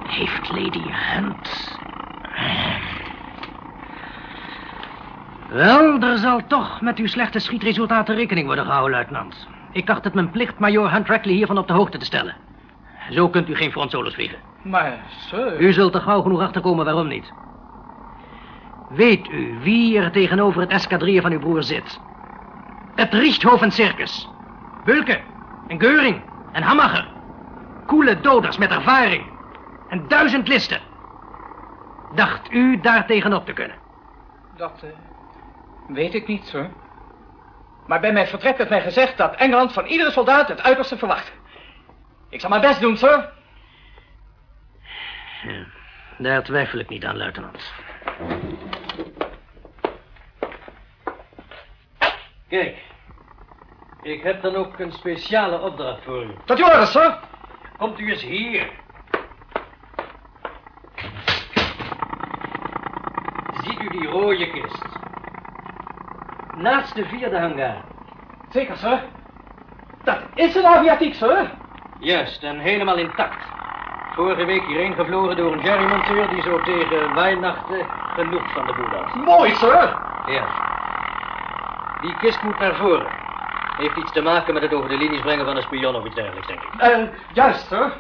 Heeft 0.08 0.50
Lady 0.50 0.84
Hunt... 0.92 1.78
Wel, 5.50 6.00
er 6.00 6.18
zal 6.18 6.42
toch 6.48 6.82
met 6.82 6.98
uw 6.98 7.08
slechte 7.08 7.40
schietresultaten 7.40 8.16
rekening 8.16 8.46
worden 8.46 8.66
gehouden, 8.66 8.92
luitenant. 8.92 9.48
Ik 9.72 9.90
acht 9.90 10.04
het 10.04 10.14
mijn 10.14 10.30
plicht 10.30 10.60
majoor 10.60 10.92
Hunt 10.92 11.08
Rackley 11.08 11.34
hiervan 11.34 11.58
op 11.58 11.68
de 11.68 11.74
hoogte 11.74 11.98
te 11.98 12.06
stellen. 12.06 12.36
Zo 13.10 13.30
kunt 13.30 13.50
u 13.50 13.56
geen 13.56 13.72
frontsolos 13.72 14.14
vliegen. 14.14 14.49
Maar, 14.62 15.00
sir... 15.10 15.62
U 15.62 15.74
zult 15.74 15.96
er 15.96 16.02
gauw 16.02 16.22
genoeg 16.22 16.42
achterkomen 16.42 16.86
waarom 16.86 17.08
niet. 17.08 17.34
Weet 18.90 19.28
u 19.28 19.60
wie 19.60 19.98
er 20.00 20.12
tegenover 20.12 20.62
het 20.62 20.70
escadrille 20.70 21.22
van 21.22 21.32
uw 21.32 21.40
broer 21.40 21.64
zit? 21.64 22.00
Het 22.96 23.14
Richthofen 23.14 23.72
Circus. 23.72 24.30
Bulke 24.84 25.22
en 25.68 25.80
Geuring 25.80 26.22
en 26.52 26.64
Hammacher. 26.64 27.08
Koele 27.86 28.20
doders 28.20 28.58
met 28.58 28.72
ervaring. 28.72 29.24
En 29.90 30.08
duizend 30.08 30.48
listen. 30.48 30.80
Dacht 32.16 32.52
u 32.52 32.80
daar 32.80 33.06
tegenop 33.06 33.46
te 33.46 33.54
kunnen? 33.54 33.76
Dat, 34.56 34.84
eh, 34.84 34.90
weet 35.88 36.14
ik 36.14 36.28
niet, 36.28 36.46
sir. 36.46 36.70
Maar 37.88 38.00
bij 38.00 38.14
mijn 38.14 38.28
vertrek 38.28 38.58
werd 38.58 38.70
mij 38.70 38.82
gezegd 38.82 39.18
dat 39.18 39.36
Engeland 39.36 39.74
van 39.74 39.86
iedere 39.86 40.12
soldaat 40.12 40.48
het 40.48 40.62
uiterste 40.62 40.98
verwacht. 40.98 41.32
Ik 42.30 42.40
zal 42.40 42.50
mijn 42.50 42.62
best 42.62 42.82
doen, 42.82 42.98
sir. 42.98 43.30
Daar 46.22 46.44
twijfel 46.44 46.80
ik 46.80 46.90
niet 46.90 47.06
aan, 47.06 47.18
luitenant. 47.18 47.74
Kijk, 52.50 52.78
ik 54.02 54.24
heb 54.24 54.42
dan 54.42 54.56
ook 54.56 54.80
een 54.80 54.92
speciale 54.92 55.60
opdracht 55.60 56.04
voor 56.04 56.24
u. 56.24 56.30
Tot 56.46 56.60
uw 56.60 56.66
orde, 56.66 56.86
sir. 56.86 57.20
Komt 57.78 58.00
u 58.00 58.10
eens 58.10 58.24
hier. 58.24 58.70
Ziet 63.64 63.82
u 63.82 63.90
die 63.90 64.08
rode 64.08 64.50
kist? 64.50 64.86
Naast 66.56 66.96
de 66.96 67.06
vierde 67.06 67.40
hangar. 67.40 67.84
Zeker, 68.50 68.78
sir. 68.78 69.04
Dat 70.04 70.20
is 70.36 70.56
een 70.56 70.66
aviatiek, 70.66 71.14
sir. 71.14 71.52
Juist, 72.00 72.44
en 72.44 72.60
helemaal 72.60 72.98
intact. 72.98 73.49
Vorige 74.20 74.46
week 74.46 74.66
hierheen 74.66 74.94
gevlogen 74.94 75.36
door 75.36 75.52
een 75.52 75.62
jerrymonteur 75.62 76.30
die 76.30 76.42
zo 76.42 76.62
tegen 76.62 77.14
waainachten 77.14 77.86
genoeg 78.14 78.52
van 78.52 78.68
de 78.68 78.74
boel 78.74 78.86
had. 78.86 79.16
Mooi, 79.16 79.56
sir. 79.56 79.98
Ja. 80.26 80.48
Die 82.02 82.18
kist 82.18 82.44
moet 82.44 82.60
naar 82.60 82.76
voren. 82.76 83.08
Heeft 83.78 83.96
iets 83.96 84.12
te 84.12 84.22
maken 84.22 84.54
met 84.54 84.64
het 84.64 84.74
over 84.74 84.90
de 84.90 84.98
linies 84.98 85.22
brengen 85.22 85.46
van 85.46 85.56
een 85.56 85.62
spion 85.62 85.96
of 85.96 86.06
iets 86.06 86.16
dergelijks, 86.16 86.48
denk 86.48 86.62
ik. 86.62 86.82
Eh, 86.82 87.04
juist, 87.34 87.68
sir. 87.68 87.94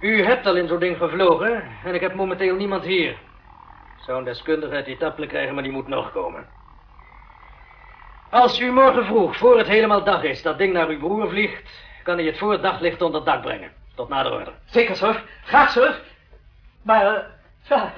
U 0.00 0.24
hebt 0.24 0.46
al 0.46 0.56
in 0.56 0.68
zo'n 0.68 0.78
ding 0.78 0.96
gevlogen 0.96 1.64
en 1.84 1.94
ik 1.94 2.00
heb 2.00 2.14
momenteel 2.14 2.54
niemand 2.54 2.84
hier. 2.84 3.10
Ik 3.10 4.04
zou 4.04 4.18
een 4.18 4.24
deskundige 4.24 4.74
uit 4.74 4.86
Etappelen 4.86 5.28
krijgen, 5.28 5.54
maar 5.54 5.62
die 5.62 5.72
moet 5.72 5.88
nog 5.88 6.12
komen. 6.12 6.46
Als 8.30 8.60
u 8.60 8.72
morgen 8.72 9.04
vroeg, 9.04 9.36
voor 9.36 9.58
het 9.58 9.68
helemaal 9.68 10.04
dag 10.04 10.22
is, 10.22 10.42
dat 10.42 10.58
ding 10.58 10.72
naar 10.72 10.88
uw 10.88 10.98
broer 10.98 11.28
vliegt... 11.28 11.84
kan 12.02 12.16
hij 12.16 12.26
het 12.26 12.38
voor 12.38 12.52
het 12.52 12.62
daglicht 12.62 13.02
onder 13.02 13.24
dak 13.24 13.42
brengen. 13.42 13.81
Tot 13.94 14.08
nader 14.08 14.32
orde. 14.32 14.52
Zeker, 14.64 14.96
sir. 14.96 15.22
Graag, 15.44 15.70
sir. 15.70 16.00
Maar, 16.82 17.06
eh, 17.06 17.22
ja, 17.62 17.92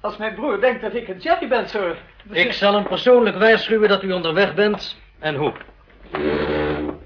als 0.00 0.16
mijn 0.16 0.34
broer 0.34 0.60
denkt 0.60 0.82
dat 0.82 0.94
ik 0.94 1.08
een 1.08 1.18
Jerry 1.18 1.48
ben, 1.48 1.68
sir... 1.68 1.96
Ik 2.30 2.52
zal 2.52 2.74
hem 2.74 2.86
persoonlijk 2.86 3.38
waarschuwen 3.38 3.88
dat 3.88 4.02
u 4.02 4.12
onderweg 4.12 4.54
bent 4.54 4.96
en 5.18 5.34
hoe. 5.34 5.52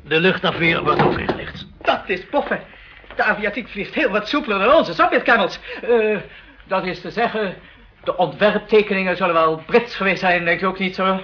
De 0.03 0.21
luchtafweer 0.21 0.83
wordt 0.83 1.03
ook 1.03 1.19
ingelicht. 1.19 1.67
Dat 1.83 2.03
is 2.07 2.29
boffen. 2.29 2.61
De 3.17 3.23
aviatiek 3.23 3.69
vliegt 3.69 3.95
heel 3.95 4.11
wat 4.11 4.29
soepeler 4.29 4.59
dan 4.59 4.75
onze 4.75 4.95
Sovjetkennels. 4.95 5.61
Eh, 5.83 6.19
dat 6.67 6.85
is 6.85 7.01
te 7.01 7.11
zeggen, 7.11 7.57
de 8.05 8.17
ontwerptekeningen 8.17 9.17
zullen 9.17 9.35
wel 9.35 9.63
Brits 9.67 9.97
geweest 9.97 10.21
zijn, 10.21 10.45
denk 10.45 10.61
je 10.61 10.67
ook 10.67 10.79
niet 10.79 10.95
zo? 10.95 11.23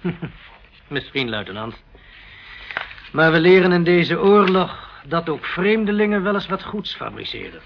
Misschien, 0.88 1.30
luitenant. 1.30 1.82
Maar 3.12 3.32
we 3.32 3.40
leren 3.40 3.72
in 3.72 3.84
deze 3.84 4.20
oorlog 4.20 5.02
dat 5.06 5.28
ook 5.28 5.44
vreemdelingen 5.44 6.22
wel 6.22 6.34
eens 6.34 6.48
wat 6.48 6.64
goeds 6.64 6.94
fabriceren. 6.94 7.60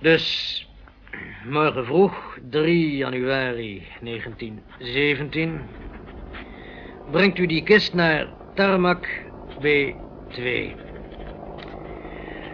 Dus 0.00 0.66
morgen 1.44 1.84
vroeg, 1.84 2.38
3 2.50 2.96
januari 2.96 3.86
1917, 4.00 5.68
brengt 7.10 7.38
u 7.38 7.46
die 7.46 7.62
kist 7.62 7.94
naar 7.94 8.26
Tarmac 8.54 9.08
B2. 9.60 10.42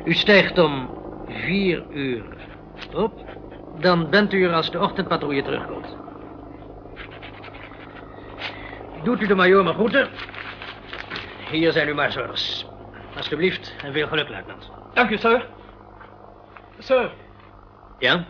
U 0.05 0.15
stijgt 0.15 0.59
om 0.59 0.91
4 1.29 1.85
uur 1.91 2.25
op, 2.93 3.25
dan 3.81 4.11
bent 4.11 4.33
u 4.33 4.45
er 4.45 4.53
als 4.53 4.71
de 4.71 4.81
ochtendpatrouille 4.81 5.43
terugkomt. 5.43 5.97
Doet 9.03 9.21
u 9.21 9.27
de 9.27 9.35
majoor 9.35 9.65
maar 9.65 9.75
groeten. 9.75 10.09
Hier 11.55 11.73
zijn 11.73 11.89
uw 11.89 11.95
marzorgers. 11.95 12.67
Alsjeblieft 13.17 13.75
en 13.83 13.93
veel 13.93 14.09
geluk, 14.09 14.29
luitenant. 14.29 14.71
Dank 14.95 15.11
u, 15.11 15.17
sir. 15.17 15.47
Sir, 16.79 17.11
Ja? 17.99 18.25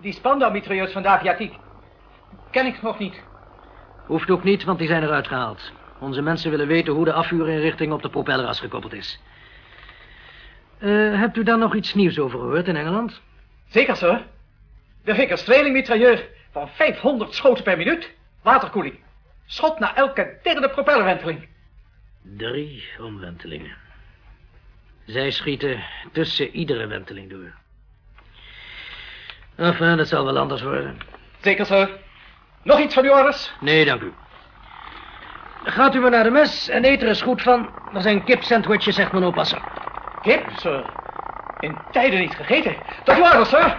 die 0.00 0.12
Spandau-mitrailleurs 0.12 0.92
van 0.92 1.02
de 1.02 1.08
aviatiek 1.08 1.54
ken 2.50 2.66
ik 2.66 2.82
nog 2.82 2.98
niet. 2.98 3.22
Hoeft 4.06 4.30
ook 4.30 4.42
niet, 4.44 4.64
want 4.64 4.78
die 4.78 4.88
zijn 4.88 5.02
eruit 5.02 5.28
gehaald. 5.28 5.72
Onze 6.00 6.22
mensen 6.22 6.50
willen 6.50 6.66
weten 6.66 6.92
hoe 6.92 7.04
de 7.04 7.12
afvuurinrichting 7.12 7.92
op 7.92 8.02
de 8.02 8.08
propelleras 8.10 8.60
gekoppeld 8.60 8.92
is. 8.92 9.20
Eh, 10.78 10.88
hebt 11.18 11.36
u 11.36 11.42
daar 11.42 11.58
nog 11.58 11.74
iets 11.74 11.94
nieuws 11.94 12.18
over 12.18 12.38
gehoord 12.38 12.68
in 12.68 12.76
Engeland? 12.76 13.20
Zeker, 13.68 13.96
sir. 13.96 14.22
De 15.04 15.14
Vickers 15.14 15.40
Streling-mitrailleur 15.40 16.28
van 16.50 16.68
500 16.68 17.34
schoten 17.34 17.64
per 17.64 17.76
minuut. 17.76 18.10
Waterkoeling. 18.42 18.98
Schot 19.46 19.78
na 19.78 19.94
elke 19.96 20.38
derde 20.42 20.68
propellerwenteling. 20.68 21.48
Drie 22.22 22.84
omwentelingen. 23.00 23.76
Zij 25.04 25.30
schieten 25.30 25.84
tussen 26.12 26.48
iedere 26.50 26.86
wenteling 26.86 27.30
door. 27.30 27.52
Enfin, 29.56 29.96
dat 29.96 30.08
zal 30.08 30.24
wel 30.24 30.38
anders 30.38 30.62
worden. 30.62 30.98
Zeker, 31.40 31.66
sir. 31.66 31.90
Nog 32.62 32.80
iets 32.80 32.94
van 32.94 33.04
uw 33.04 33.12
orders? 33.12 33.52
Nee, 33.60 33.84
dank 33.84 34.02
u. 34.02 34.12
Gaat 35.64 35.94
u 35.94 36.00
maar 36.00 36.10
naar 36.10 36.24
de 36.24 36.30
mes 36.30 36.68
en 36.68 36.84
eet 36.84 37.02
er 37.02 37.08
eens 37.08 37.22
goed 37.22 37.42
van. 37.42 37.70
Er 37.94 38.02
zijn 38.02 38.24
kip-sandwiches, 38.24 38.94
zegt 38.94 39.12
mijn 39.12 39.24
oppasser. 39.24 39.62
Kip, 40.20 40.50
sir. 40.56 40.84
In 41.60 41.78
tijden 41.90 42.20
niet 42.20 42.34
gegeten. 42.34 42.76
Tot 43.04 43.16
uw 43.16 43.24
orders, 43.24 43.48
sir. 43.48 43.76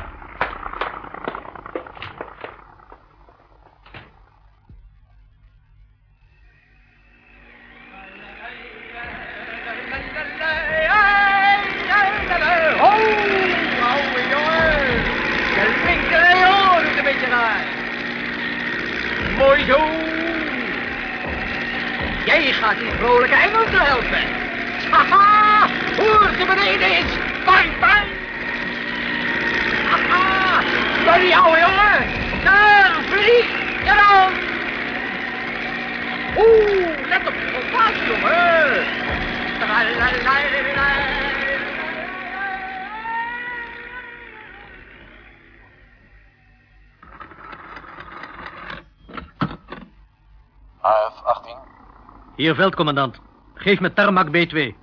Hier, 52.43 52.55
veldcommandant. 52.55 53.21
Geef 53.55 53.79
me 53.79 53.93
Tarmac 53.93 54.27
B2. 54.27 54.75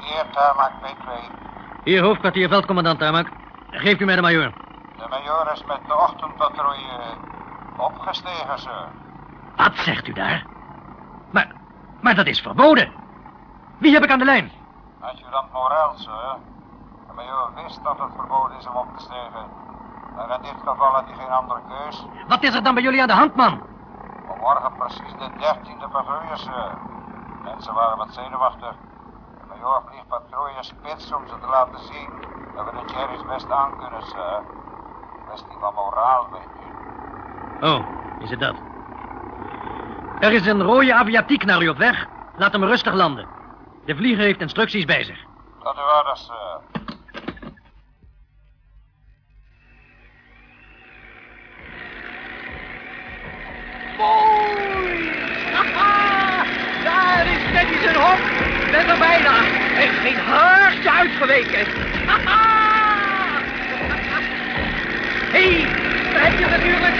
Hier 0.00 0.24
Tarmac 0.32 0.72
B2. 0.82 1.08
Hier, 1.84 2.02
hoofdkwartier, 2.02 2.48
veldcommandant 2.48 2.98
Tarmac. 2.98 3.28
Geeft 3.70 4.00
u 4.00 4.04
mij 4.04 4.14
de 4.14 4.22
majoor. 4.22 4.52
De 4.96 5.06
major 5.08 5.52
is 5.52 5.64
met 5.64 5.80
de 5.86 5.94
ochtendpatrouille 5.94 7.00
opgestegen, 7.76 8.58
sir. 8.58 8.88
Wat 9.56 9.76
zegt 9.76 10.08
u 10.08 10.12
daar? 10.12 10.46
Maar, 11.30 11.52
maar 12.00 12.14
dat 12.14 12.26
is 12.26 12.40
verboden. 12.40 12.92
Wie 13.78 13.92
heb 13.92 14.04
ik 14.04 14.10
aan 14.10 14.18
de 14.18 14.24
lijn? 14.24 14.50
Adjudant 15.00 15.52
Morel, 15.52 15.92
sir. 15.96 16.54
Major 17.16 17.50
wist 17.54 17.84
dat 17.84 17.98
het 17.98 18.12
verboden 18.16 18.56
is 18.56 18.66
om 18.66 18.76
op 18.76 18.96
te 18.96 19.02
stegen. 19.02 19.44
En 20.16 20.30
in 20.30 20.42
dit 20.42 20.58
geval 20.58 20.90
had 20.92 21.04
hij 21.06 21.14
geen 21.14 21.30
andere 21.30 21.60
keus. 21.68 22.06
Wat 22.28 22.42
is 22.42 22.54
er 22.54 22.62
dan 22.62 22.74
bij 22.74 22.82
jullie 22.82 23.00
aan 23.00 23.08
de 23.08 23.14
hand, 23.14 23.34
man? 23.34 23.62
Vanmorgen 24.26 24.72
precies 24.78 25.12
de 25.18 25.30
dertiende 25.38 25.88
patrouille, 25.88 26.36
sir. 26.36 26.70
Mensen 27.44 27.74
waren 27.74 27.96
wat 27.96 28.08
zenuwachtig. 28.10 28.74
De 29.38 29.44
major 29.48 29.82
vliegt 29.86 30.08
patrouille 30.08 30.62
spits 30.62 31.12
om 31.12 31.26
ze 31.28 31.38
te 31.40 31.46
laten 31.46 31.78
zien 31.78 32.10
dat 32.54 32.64
we 32.64 32.70
de 32.70 32.92
Cherries 32.92 33.24
best 33.24 33.50
aan 33.50 33.78
kunnen, 33.78 34.02
sir. 34.02 34.42
Kwestie 35.26 35.56
van 35.60 35.74
moraal, 35.74 36.26
weet 36.30 36.50
u. 36.64 37.66
Oh, 37.66 37.86
is 38.18 38.30
het 38.30 38.40
dat? 38.40 38.56
Er 40.20 40.32
is 40.32 40.46
een 40.46 40.62
rode 40.62 40.94
aviatiek 40.94 41.44
naar 41.44 41.62
u 41.62 41.68
op 41.68 41.76
weg. 41.76 42.06
Laat 42.36 42.52
hem 42.52 42.64
rustig 42.64 42.92
landen. 42.94 43.28
De 43.84 43.96
vlieger 43.96 44.24
heeft 44.24 44.40
instructies 44.40 44.84
bij 44.84 45.04
zich. 45.04 45.18
Uw 45.62 45.98
orders, 45.98 46.26
sir. 46.26 46.60
Mooi! 46.74 46.85
Ben 58.76 58.88
er 58.88 58.98
bijna. 58.98 59.34
En 59.78 59.88
geen 60.02 60.18
haartje 60.18 60.92
uitgeweken. 60.92 61.58
Hé, 65.30 65.38
hey, 65.38 65.66
daar 66.12 66.22
heb 66.22 66.38
je 66.38 66.46
natuurlijk. 66.46 66.94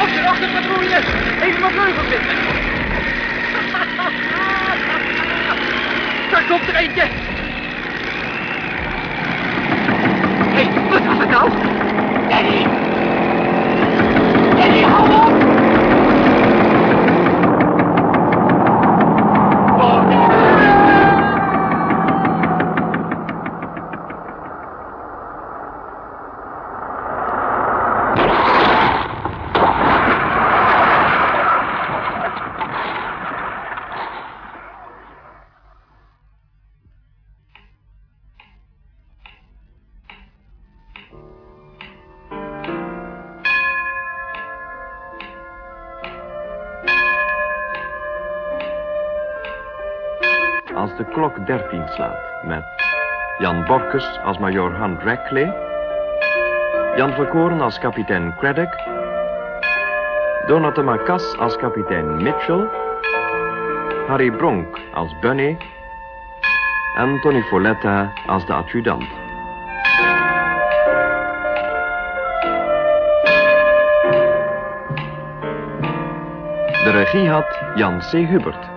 Op 0.00 0.08
zijn 0.08 0.26
achterpatrouille. 0.26 0.96
Even 1.42 1.60
mijn 1.60 1.72
vleugels 1.72 2.08
zitten. 2.08 2.36
Daar 6.30 6.44
komt 6.48 6.68
er 6.68 6.74
eentje. 6.74 7.02
Hé, 10.52 10.64
hey, 10.64 10.88
wat 10.90 11.04
was 11.06 11.18
het 11.18 11.28
nou? 11.28 11.50
Teddy! 12.28 12.66
Teddy, 14.56 14.82
hou 14.82 15.10
op! 15.10 15.43
de 50.96 51.04
klok 51.04 51.46
13 51.46 51.88
slaat. 51.88 52.18
Met 52.42 52.64
Jan 53.38 53.64
Borkes 53.64 54.18
als 54.24 54.38
majoor 54.38 54.72
Han 54.72 54.98
Rackley. 55.04 55.52
Jan 56.96 57.12
Verkoren 57.12 57.60
als 57.60 57.78
kapitein 57.78 58.34
Craddock. 58.38 58.74
Donatema 60.46 60.96
Makas 60.96 61.36
als 61.38 61.56
kapitein 61.56 62.22
Mitchell. 62.22 62.68
Harry 64.06 64.30
Bronk 64.30 64.78
als 64.92 65.18
Bunny. 65.20 65.56
En 66.96 67.20
Tony 67.20 67.42
Folletta 67.42 68.12
als 68.26 68.46
de 68.46 68.52
adjudant. 68.52 69.04
De 76.84 76.90
regie 76.90 77.30
had 77.30 77.58
Jan 77.74 78.00
C. 78.00 78.12
Hubert. 78.12 78.73